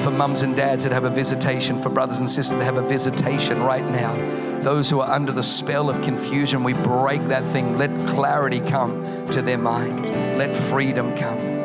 [0.00, 2.88] For mums and dads that have a visitation, for brothers and sisters that have a
[2.88, 4.14] visitation right now.
[4.60, 7.76] Those who are under the spell of confusion, we break that thing.
[7.76, 10.10] Let clarity come to their minds.
[10.10, 11.57] Let freedom come.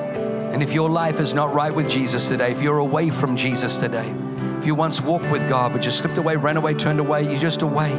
[0.53, 3.77] And if your life is not right with Jesus today, if you're away from Jesus
[3.77, 4.13] today,
[4.59, 7.39] if you once walked with God but just slipped away, ran away, turned away, you're
[7.39, 7.89] just away,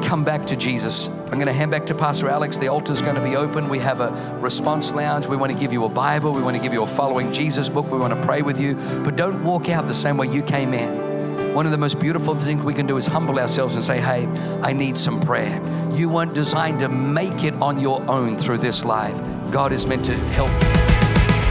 [0.00, 1.08] come back to Jesus.
[1.08, 2.56] I'm going to hand back to Pastor Alex.
[2.56, 3.68] The altar's going to be open.
[3.68, 5.26] We have a response lounge.
[5.26, 6.32] We want to give you a Bible.
[6.32, 7.90] We want to give you a following Jesus book.
[7.90, 8.76] We want to pray with you.
[9.04, 11.52] But don't walk out the same way you came in.
[11.52, 14.26] One of the most beautiful things we can do is humble ourselves and say, Hey,
[14.62, 15.60] I need some prayer.
[15.92, 19.20] You weren't designed to make it on your own through this life.
[19.50, 20.69] God is meant to help.